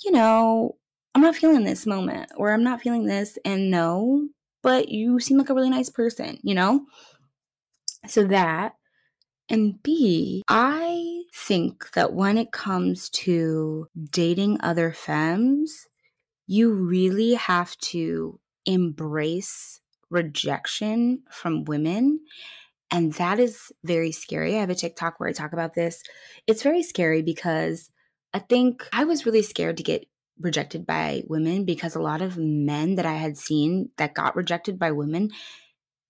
you 0.04 0.10
know, 0.10 0.76
I'm 1.14 1.22
not 1.22 1.36
feeling 1.36 1.64
this 1.64 1.86
moment 1.86 2.30
or 2.36 2.52
I'm 2.52 2.64
not 2.64 2.80
feeling 2.80 3.06
this 3.06 3.38
and 3.44 3.70
no, 3.70 4.28
but 4.66 4.88
you 4.88 5.20
seem 5.20 5.38
like 5.38 5.48
a 5.48 5.54
really 5.54 5.70
nice 5.70 5.90
person, 5.90 6.40
you 6.42 6.52
know? 6.52 6.86
So 8.08 8.24
that. 8.24 8.74
And 9.48 9.80
B, 9.80 10.42
I 10.48 11.22
think 11.32 11.92
that 11.92 12.12
when 12.12 12.36
it 12.36 12.50
comes 12.50 13.08
to 13.10 13.86
dating 14.10 14.58
other 14.60 14.92
femmes, 14.92 15.86
you 16.48 16.72
really 16.72 17.34
have 17.34 17.76
to 17.92 18.40
embrace 18.64 19.80
rejection 20.10 21.22
from 21.30 21.62
women. 21.62 22.18
And 22.90 23.12
that 23.14 23.38
is 23.38 23.70
very 23.84 24.10
scary. 24.10 24.56
I 24.56 24.60
have 24.62 24.70
a 24.70 24.74
TikTok 24.74 25.20
where 25.20 25.28
I 25.28 25.32
talk 25.32 25.52
about 25.52 25.74
this. 25.74 26.02
It's 26.48 26.64
very 26.64 26.82
scary 26.82 27.22
because 27.22 27.88
I 28.34 28.40
think 28.40 28.88
I 28.92 29.04
was 29.04 29.26
really 29.26 29.42
scared 29.42 29.76
to 29.76 29.84
get 29.84 30.08
rejected 30.40 30.86
by 30.86 31.22
women 31.28 31.64
because 31.64 31.94
a 31.94 32.00
lot 32.00 32.22
of 32.22 32.36
men 32.36 32.96
that 32.96 33.06
I 33.06 33.14
had 33.14 33.38
seen 33.38 33.90
that 33.96 34.14
got 34.14 34.36
rejected 34.36 34.78
by 34.78 34.92
women 34.92 35.30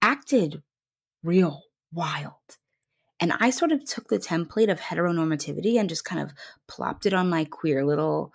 acted 0.03 0.63
real 1.23 1.63
wild. 1.93 2.59
And 3.19 3.33
I 3.41 3.51
sort 3.51 3.73
of 3.73 3.85
took 3.85 4.09
the 4.09 4.19
template 4.19 4.71
of 4.71 4.81
heteronormativity 4.81 5.79
and 5.79 5.89
just 5.89 6.05
kind 6.05 6.21
of 6.21 6.35
plopped 6.69 7.07
it 7.07 7.15
on 7.15 7.31
my 7.31 7.45
queer 7.45 7.85
little 7.85 8.33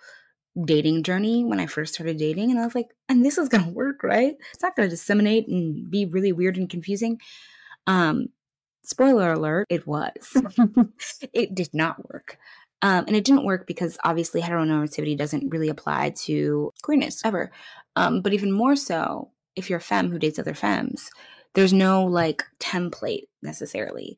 dating 0.65 1.03
journey 1.03 1.43
when 1.43 1.59
I 1.59 1.67
first 1.67 1.93
started 1.93 2.17
dating. 2.17 2.51
And 2.51 2.59
I 2.59 2.65
was 2.65 2.75
like, 2.75 2.89
and 3.07 3.23
this 3.23 3.37
is 3.37 3.47
going 3.47 3.63
to 3.65 3.71
work, 3.71 4.03
right? 4.03 4.35
It's 4.53 4.63
not 4.63 4.75
going 4.75 4.89
to 4.89 4.95
disseminate 4.95 5.47
and 5.47 5.89
be 5.89 6.05
really 6.05 6.31
weird 6.31 6.57
and 6.57 6.69
confusing. 6.69 7.19
Um, 7.85 8.29
spoiler 8.83 9.31
alert, 9.31 9.67
it 9.69 9.85
was. 9.85 10.11
it 11.33 11.53
did 11.53 11.69
not 11.73 12.09
work. 12.11 12.37
Um, 12.81 13.05
and 13.07 13.15
it 13.15 13.23
didn't 13.23 13.45
work 13.45 13.67
because 13.67 13.97
obviously 14.03 14.41
heteronormativity 14.41 15.17
doesn't 15.17 15.49
really 15.49 15.69
apply 15.69 16.11
to 16.21 16.71
queerness 16.81 17.21
ever. 17.23 17.51
Um, 17.95 18.21
but 18.21 18.33
even 18.33 18.51
more 18.51 18.75
so, 18.75 19.29
if 19.55 19.69
you're 19.69 19.77
a 19.77 19.81
femme 19.81 20.09
who 20.09 20.19
dates 20.19 20.39
other 20.39 20.53
femmes, 20.53 21.11
there's 21.53 21.73
no 21.73 22.05
like 22.05 22.43
template 22.59 23.27
necessarily. 23.41 24.17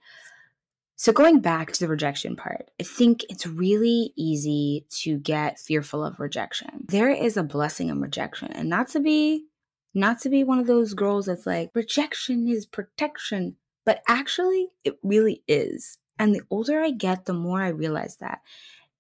So, 0.95 1.12
going 1.12 1.41
back 1.41 1.71
to 1.73 1.80
the 1.80 1.88
rejection 1.88 2.36
part, 2.36 2.69
I 2.80 2.84
think 2.84 3.26
it's 3.28 3.47
really 3.47 4.13
easy 4.15 4.86
to 5.02 5.17
get 5.17 5.60
fearful 5.60 6.04
of 6.04 6.19
rejection. 6.19 6.86
There 6.88 7.10
is 7.10 7.36
a 7.36 7.43
blessing 7.43 7.89
in 7.89 7.99
rejection, 7.99 8.52
and 8.54 8.69
not 8.69 8.89
to 8.89 8.99
be 8.99 9.47
not 9.95 10.19
to 10.21 10.30
be 10.30 10.43
one 10.43 10.60
of 10.60 10.67
those 10.67 10.93
girls 10.93 11.26
that's 11.26 11.45
like 11.45 11.71
rejection 11.73 12.47
is 12.47 12.65
protection, 12.65 13.58
but 13.86 14.02
actually 14.08 14.69
it 14.84 14.97
really 15.04 15.43
is. 15.47 15.97
And 16.19 16.34
the 16.34 16.41
older 16.49 16.82
I 16.82 16.91
get, 16.91 17.26
the 17.26 17.34
more 17.34 17.62
I 17.62 17.69
realize 17.69 18.17
that. 18.17 18.41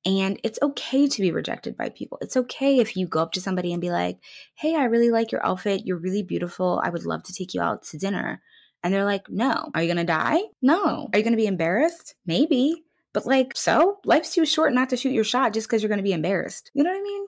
And 0.05 0.39
it's 0.43 0.59
okay 0.61 1.07
to 1.07 1.21
be 1.21 1.31
rejected 1.31 1.77
by 1.77 1.89
people. 1.89 2.17
It's 2.21 2.35
okay 2.35 2.79
if 2.79 2.97
you 2.97 3.07
go 3.07 3.21
up 3.21 3.31
to 3.33 3.41
somebody 3.41 3.71
and 3.71 3.81
be 3.81 3.91
like, 3.91 4.19
"Hey, 4.55 4.75
I 4.75 4.85
really 4.85 5.09
like 5.09 5.31
your 5.31 5.45
outfit. 5.45 5.85
You're 5.85 5.97
really 5.97 6.23
beautiful. 6.23 6.81
I 6.83 6.89
would 6.89 7.05
love 7.05 7.23
to 7.23 7.33
take 7.33 7.53
you 7.53 7.61
out 7.61 7.83
to 7.83 7.97
dinner." 7.97 8.41
And 8.83 8.93
they're 8.93 9.05
like, 9.05 9.29
no. 9.29 9.71
Are 9.73 9.81
you 9.81 9.87
going 9.87 10.05
to 10.05 10.11
die? 10.11 10.41
No. 10.61 11.09
Are 11.11 11.17
you 11.17 11.23
going 11.23 11.33
to 11.33 11.37
be 11.37 11.47
embarrassed? 11.47 12.15
Maybe. 12.25 12.83
But 13.13 13.25
like, 13.25 13.55
so 13.55 13.99
life's 14.03 14.33
too 14.33 14.45
short 14.45 14.73
not 14.73 14.89
to 14.89 14.97
shoot 14.97 15.13
your 15.13 15.23
shot 15.23 15.53
just 15.53 15.67
because 15.67 15.81
you're 15.81 15.89
going 15.89 15.99
to 15.99 16.03
be 16.03 16.13
embarrassed. 16.13 16.69
You 16.73 16.83
know 16.83 16.89
what 16.89 16.99
I 16.99 17.03
mean? 17.03 17.25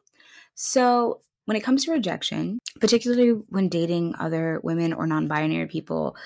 So 0.55 1.21
when 1.45 1.55
it 1.55 1.63
comes 1.63 1.85
to 1.85 1.91
rejection, 1.91 2.59
particularly 2.79 3.29
when 3.29 3.69
dating 3.69 4.15
other 4.19 4.59
women 4.63 4.93
or 4.93 5.07
non 5.07 5.27
binary 5.27 5.67
people, 5.67 6.17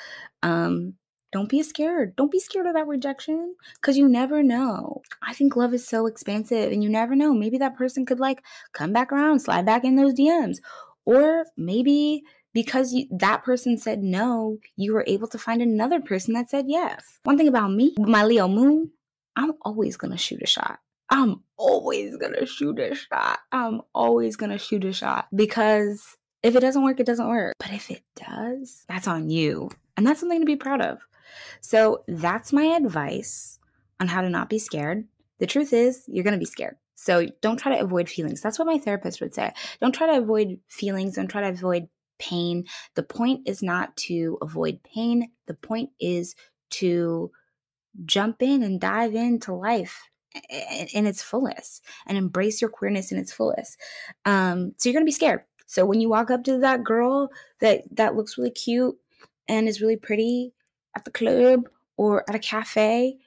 um, 0.42 0.94
don't 1.32 1.50
be 1.50 1.62
scared. 1.62 2.16
Don't 2.16 2.32
be 2.32 2.40
scared 2.40 2.66
of 2.66 2.74
that 2.74 2.88
rejection 2.88 3.56
because 3.76 3.98
you 3.98 4.08
never 4.08 4.42
know. 4.42 5.02
I 5.22 5.34
think 5.34 5.56
love 5.56 5.74
is 5.74 5.88
so 5.88 6.08
expansive 6.08 6.72
and 6.72 6.84
you 6.84 6.90
never 6.90 7.16
know. 7.16 7.34
Maybe 7.34 7.58
that 7.60 7.78
person 7.78 8.06
could 8.06 8.20
like 8.20 8.44
come 8.74 8.94
back 8.94 9.12
around, 9.12 9.40
slide 9.40 9.66
back 9.66 9.84
in 9.84 9.96
those 9.96 10.14
DMs. 10.14 10.58
Or 11.06 11.46
maybe 11.56 12.24
because 12.54 12.94
you, 12.94 13.06
that 13.12 13.44
person 13.44 13.78
said 13.78 14.02
no, 14.02 14.58
you 14.76 14.94
were 14.94 15.06
able 15.08 15.28
to 15.28 15.38
find 15.38 15.62
another 15.62 16.02
person 16.02 16.34
that 16.34 16.50
said 16.50 16.66
yes. 16.68 17.20
One 17.24 17.38
thing 17.38 17.48
about 17.48 17.72
me, 17.72 17.96
my 18.00 18.24
Leo 18.24 18.48
moon, 18.48 18.92
I'm 19.36 19.54
always 19.62 19.98
going 19.98 20.12
to 20.12 20.18
shoot 20.18 20.42
a 20.42 20.48
shot. 20.48 20.80
I'm 21.12 21.44
always 21.58 22.18
going 22.18 22.34
to 22.34 22.46
shoot 22.46 22.80
a 22.80 22.96
shot. 22.96 23.40
I'm 23.52 23.82
always 23.94 24.36
going 24.36 24.52
to 24.52 24.60
shoot 24.60 24.86
a 24.86 24.94
shot 24.94 25.28
because 25.36 26.18
if 26.44 26.56
it 26.56 26.60
doesn't 26.62 26.84
work, 26.84 27.00
it 27.00 27.06
doesn't 27.06 27.28
work. 27.28 27.56
But 27.60 27.72
if 27.72 27.90
it 27.92 28.04
does, 28.16 28.86
that's 28.88 29.08
on 29.08 29.30
you. 29.30 29.70
And 29.98 30.08
that's 30.08 30.20
something 30.20 30.40
to 30.40 30.46
be 30.46 30.56
proud 30.56 30.82
of. 30.82 31.00
So 31.62 32.04
that's 32.08 32.54
my 32.54 32.64
advice 32.64 33.60
on 34.00 34.08
how 34.08 34.22
to 34.22 34.30
not 34.30 34.50
be 34.50 34.60
scared. 34.60 35.06
The 35.40 35.48
truth 35.48 35.74
is, 35.74 36.04
you're 36.08 36.24
going 36.24 36.34
to 36.34 36.40
be 36.40 36.46
scared. 36.46 36.76
So 36.96 37.28
don't 37.42 37.58
try 37.58 37.78
to 37.78 37.84
avoid 37.84 38.10
feelings. 38.10 38.42
That's 38.42 38.60
what 38.60 38.68
my 38.68 38.78
therapist 38.78 39.22
would 39.22 39.34
say. 39.34 39.54
Don't 39.80 39.94
try 39.94 40.08
to 40.08 40.18
avoid 40.18 40.60
feelings. 40.68 41.16
Don't 41.16 41.30
try 41.30 41.42
to 41.42 41.50
avoid 41.50 41.88
pain. 42.20 42.66
The 42.96 43.04
point 43.04 43.48
is 43.48 43.64
not 43.64 43.96
to 43.98 44.38
avoid 44.42 44.84
pain, 44.84 45.32
the 45.48 45.54
point 45.56 45.90
is 46.00 46.36
to 46.72 47.32
jump 48.06 48.42
in 48.42 48.62
and 48.62 48.80
dive 48.80 49.16
into 49.16 49.54
life 49.54 50.10
in 50.94 51.08
its 51.08 51.24
fullest 51.24 51.84
and 52.06 52.18
embrace 52.18 52.62
your 52.62 52.70
queerness 52.70 53.12
in 53.12 53.18
its 53.18 53.32
fullest. 53.32 53.80
Um, 54.26 54.74
so 54.78 54.88
you're 54.88 54.94
gonna 54.94 55.06
be 55.06 55.12
scared. 55.12 55.42
So 55.66 55.86
when 55.86 56.02
you 56.02 56.10
walk 56.10 56.30
up 56.30 56.44
to 56.44 56.60
that 56.60 56.84
girl 56.84 57.30
that 57.62 57.84
that 57.96 58.16
looks 58.16 58.38
really 58.38 58.52
cute 58.52 58.96
and 59.48 59.68
is 59.68 59.82
really 59.82 59.98
pretty 59.98 60.54
at 61.00 61.06
the 61.06 61.12
club 61.12 61.70
or 61.98 62.24
at 62.30 62.36
a 62.36 62.40
cafe, 62.40 63.18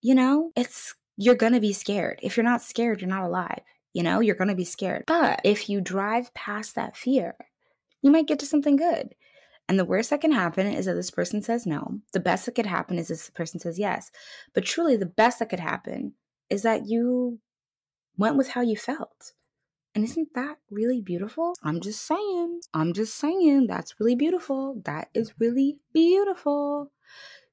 you 0.00 0.14
know, 0.14 0.52
it's 0.56 0.94
you're 1.16 1.34
gonna 1.34 1.60
be 1.60 1.72
scared. 1.72 2.20
If 2.22 2.36
you're 2.36 2.44
not 2.44 2.62
scared, 2.62 3.00
you're 3.00 3.10
not 3.10 3.24
alive. 3.24 3.60
You 3.92 4.02
know, 4.02 4.20
you're 4.20 4.34
gonna 4.34 4.54
be 4.54 4.64
scared. 4.64 5.04
But 5.06 5.40
if 5.44 5.68
you 5.68 5.80
drive 5.80 6.32
past 6.34 6.74
that 6.74 6.96
fear 6.96 7.36
you 8.06 8.12
might 8.12 8.28
get 8.28 8.38
to 8.38 8.46
something 8.46 8.76
good. 8.76 9.16
And 9.68 9.78
the 9.78 9.84
worst 9.84 10.10
that 10.10 10.20
can 10.20 10.30
happen 10.30 10.68
is 10.68 10.86
that 10.86 10.94
this 10.94 11.10
person 11.10 11.42
says 11.42 11.66
no. 11.66 11.98
The 12.12 12.20
best 12.20 12.46
that 12.46 12.54
could 12.54 12.66
happen 12.66 13.00
is 13.00 13.08
this 13.08 13.30
person 13.30 13.58
says 13.58 13.80
yes. 13.80 14.12
But 14.54 14.64
truly, 14.64 14.96
the 14.96 15.06
best 15.06 15.40
that 15.40 15.48
could 15.48 15.58
happen 15.58 16.12
is 16.48 16.62
that 16.62 16.86
you 16.86 17.40
went 18.16 18.36
with 18.36 18.50
how 18.50 18.60
you 18.60 18.76
felt. 18.76 19.32
And 19.92 20.04
isn't 20.04 20.34
that 20.34 20.58
really 20.70 21.00
beautiful? 21.00 21.54
I'm 21.64 21.80
just 21.80 22.06
saying. 22.06 22.60
I'm 22.72 22.92
just 22.92 23.16
saying. 23.16 23.66
That's 23.66 23.98
really 23.98 24.14
beautiful. 24.14 24.80
That 24.84 25.08
is 25.14 25.34
really 25.40 25.78
beautiful. 25.92 26.92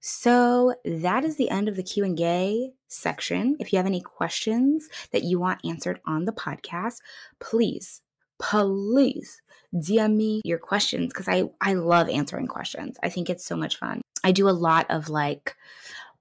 So 0.06 0.76
that 0.84 1.24
is 1.24 1.38
the 1.38 1.50
end 1.50 1.70
of 1.70 1.78
the 1.78 1.82
Q&A 1.82 2.74
section. 2.90 3.56
If 3.62 3.72
you 3.72 3.78
have 3.78 3.86
any 3.86 4.02
questions 4.02 4.90
that 5.14 5.24
you 5.24 5.40
want 5.40 5.62
answered 5.64 6.02
on 6.06 6.26
the 6.26 6.34
podcast, 6.34 6.98
please, 7.40 8.02
please 8.38 9.42
DM 9.74 10.18
me 10.18 10.42
your 10.44 10.58
questions 10.58 11.14
because 11.14 11.30
I, 11.30 11.46
I 11.62 11.76
love 11.76 12.10
answering 12.10 12.48
questions. 12.48 12.98
I 13.02 13.08
think 13.08 13.30
it's 13.30 13.46
so 13.46 13.56
much 13.56 13.78
fun. 13.78 14.02
I 14.26 14.34
do 14.34 14.50
a 14.50 14.52
lot 14.52 14.88
of 14.90 15.08
like 15.08 15.56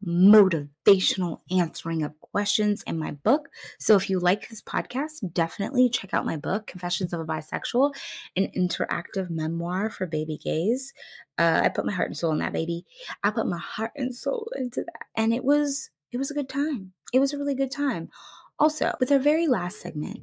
motivational 0.06 1.40
answering 1.50 2.02
of 2.02 2.18
questions 2.20 2.82
in 2.86 2.98
my 2.98 3.12
book. 3.12 3.48
So 3.78 3.96
if 3.96 4.10
you 4.10 4.18
like 4.18 4.48
this 4.48 4.62
podcast, 4.62 5.32
definitely 5.32 5.88
check 5.88 6.12
out 6.12 6.26
my 6.26 6.36
book, 6.36 6.66
Confessions 6.66 7.12
of 7.12 7.20
a 7.20 7.24
Bisexual, 7.24 7.94
an 8.36 8.50
interactive 8.56 9.30
memoir 9.30 9.90
for 9.90 10.06
baby 10.06 10.38
gays. 10.42 10.92
Uh, 11.38 11.60
I 11.64 11.68
put 11.68 11.86
my 11.86 11.92
heart 11.92 12.08
and 12.08 12.16
soul 12.16 12.32
in 12.32 12.38
that 12.38 12.52
baby. 12.52 12.84
I 13.22 13.30
put 13.30 13.46
my 13.46 13.58
heart 13.58 13.92
and 13.96 14.14
soul 14.14 14.50
into 14.56 14.82
that. 14.82 15.06
And 15.14 15.32
it 15.32 15.44
was 15.44 15.90
it 16.10 16.18
was 16.18 16.30
a 16.30 16.34
good 16.34 16.48
time. 16.48 16.92
It 17.12 17.20
was 17.20 17.32
a 17.32 17.38
really 17.38 17.54
good 17.54 17.70
time. 17.70 18.10
Also, 18.58 18.92
with 19.00 19.10
our 19.10 19.18
very 19.18 19.46
last 19.46 19.80
segment, 19.80 20.20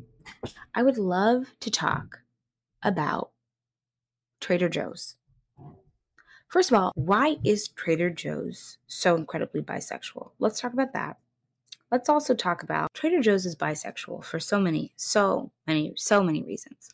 I 0.75 0.83
would 0.83 0.97
love 0.97 1.53
to 1.61 1.71
talk 1.71 2.19
about 2.83 3.31
Trader 4.39 4.69
Joe's. 4.69 5.15
First 6.49 6.71
of 6.71 6.77
all, 6.77 6.91
why 6.95 7.37
is 7.43 7.67
Trader 7.67 8.09
Joe's 8.09 8.79
so 8.87 9.15
incredibly 9.15 9.61
bisexual? 9.61 10.31
Let's 10.39 10.59
talk 10.59 10.73
about 10.73 10.93
that. 10.93 11.17
Let's 11.91 12.09
also 12.09 12.33
talk 12.33 12.63
about 12.63 12.91
Trader 12.93 13.21
Joe's 13.21 13.45
is 13.45 13.55
bisexual 13.55 14.23
for 14.23 14.39
so 14.39 14.59
many, 14.59 14.91
so 14.95 15.51
many, 15.67 15.93
so 15.95 16.23
many 16.23 16.41
reasons. 16.43 16.89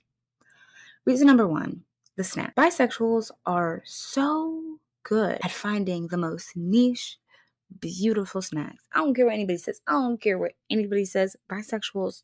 Reason 1.06 1.26
number 1.26 1.48
one 1.48 1.84
the 2.18 2.24
snack. 2.24 2.56
Bisexuals 2.56 3.32
are 3.46 3.82
so 3.86 4.80
good 5.04 5.38
at 5.44 5.52
finding 5.52 6.08
the 6.08 6.18
most 6.18 6.56
niche, 6.56 7.18
beautiful 7.80 8.42
snacks. 8.42 8.84
I 8.94 9.00
don't 9.00 9.14
care 9.14 9.26
what 9.26 9.34
anybody 9.34 9.58
says. 9.58 9.82
I 9.88 9.94
don't 9.94 10.20
care 10.20 10.38
what 10.38 10.54
anybody 10.70 11.06
says. 11.06 11.36
Bisexuals, 11.50 12.24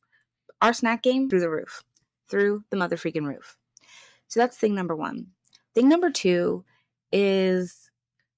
our 0.62 0.74
snack 0.74 1.04
game 1.04 1.30
through 1.30 1.41
the 1.41 1.50
roof 1.50 1.84
through 2.30 2.63
the 2.70 2.78
mother 2.78 2.96
freaking 2.96 3.28
roof. 3.28 3.58
So 4.28 4.39
that's 4.39 4.58
thing 4.58 4.74
number 4.74 4.96
one. 4.96 5.28
Thing 5.76 5.89
number 5.89 6.10
two 6.10 6.63
is 7.12 7.89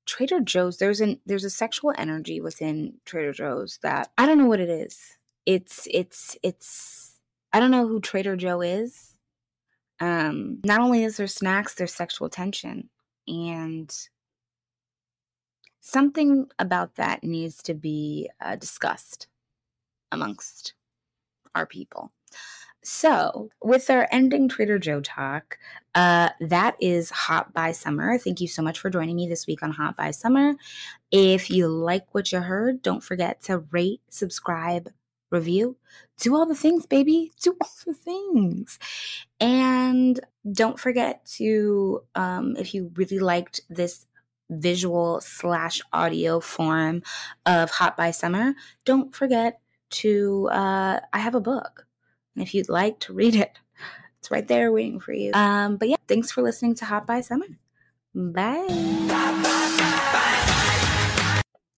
Trader 0.06 0.40
Joe's. 0.40 0.78
There's 0.78 1.02
an 1.02 1.20
there's 1.26 1.44
a 1.44 1.50
sexual 1.50 1.94
energy 1.98 2.42
within 2.42 2.96
Trader 3.06 3.34
Joe's 3.34 3.80
that 3.84 4.12
I 4.18 4.26
don't 4.26 4.38
know 4.38 4.48
what 4.48 4.60
it 4.60 4.70
is. 4.70 5.18
It's 5.46 5.88
it's 5.92 6.38
it's 6.44 7.20
I 7.52 7.60
don't 7.60 7.72
know 7.72 7.88
who 7.88 8.00
Trader 8.00 8.36
Joe 8.36 8.62
is. 8.62 9.16
Um, 10.00 10.60
not 10.66 10.82
only 10.82 11.04
is 11.04 11.18
there 11.18 11.28
snacks, 11.28 11.76
there's 11.76 11.94
sexual 11.94 12.30
tension, 12.30 12.90
and 13.28 13.96
something 15.80 16.48
about 16.60 16.96
that 16.96 17.24
needs 17.24 17.62
to 17.64 17.74
be 17.74 18.30
uh, 18.42 18.56
discussed 18.56 19.28
amongst 20.12 20.74
our 21.56 21.66
people. 21.66 22.12
So, 22.86 23.50
with 23.62 23.90
our 23.90 24.10
ending 24.12 24.50
Trader 24.50 24.78
Joe 24.78 25.00
talk, 25.00 25.58
uh, 25.96 26.30
that 26.42 26.76
is 26.82 27.12
Hot 27.12 27.54
Bi 27.54 27.72
Summer. 27.72 28.18
Thank 28.18 28.42
you 28.42 28.48
so 28.50 28.62
much 28.62 28.78
for 28.78 28.90
joining 28.90 29.16
me 29.16 29.26
this 29.26 29.48
week 29.48 29.64
on 29.64 29.72
Hot 29.72 29.96
Bi 29.96 30.12
Summer. 30.12 30.56
If 31.10 31.50
you 31.50 31.70
like 31.70 32.14
what 32.14 32.34
you 32.34 32.42
heard, 32.42 32.82
don't 32.82 33.02
forget 33.02 33.42
to 33.44 33.60
rate, 33.72 34.02
subscribe, 34.10 34.90
review, 35.32 35.78
do 36.20 36.36
all 36.36 36.46
the 36.46 36.56
things, 36.56 36.86
baby. 36.86 37.32
Do 37.42 37.56
all 37.62 37.70
the 37.86 37.94
things. 37.94 38.78
And 39.40 40.20
don't 40.52 40.78
forget 40.78 41.26
to, 41.38 42.04
um, 42.16 42.58
if 42.58 42.74
you 42.74 42.92
really 42.96 43.20
liked 43.20 43.62
this 43.70 44.06
visual 44.50 45.22
slash 45.22 45.82
audio 45.94 46.42
form 46.42 47.02
of 47.46 47.72
Hot 47.72 47.96
Bi 47.96 48.12
Summer, 48.12 48.56
don't 48.84 49.16
forget 49.16 49.62
to, 49.92 50.50
uh, 50.52 51.00
I 51.14 51.20
have 51.20 51.36
a 51.36 51.40
book 51.40 51.83
and 52.36 52.44
if 52.44 52.54
you'd 52.54 52.70
like 52.70 53.00
to 53.00 53.14
read 53.14 53.36
it, 53.36 53.60
it's 54.20 54.32
right 54.32 54.48
there 54.48 54.72
waiting 54.72 55.00
for 55.00 55.14
you. 55.14 55.32
Um, 55.34 55.78
but 55.78 55.90
yeah, 55.90 55.98
thanks 56.08 56.32
for 56.32 56.42
listening 56.42 56.76
to 56.76 56.86
Hot 56.86 57.06
Bi 57.06 57.22
Summer. 57.22 57.48
Bye. 58.16 58.66
Bye, 58.68 59.08
bye, 59.08 59.44
bye 59.44 59.63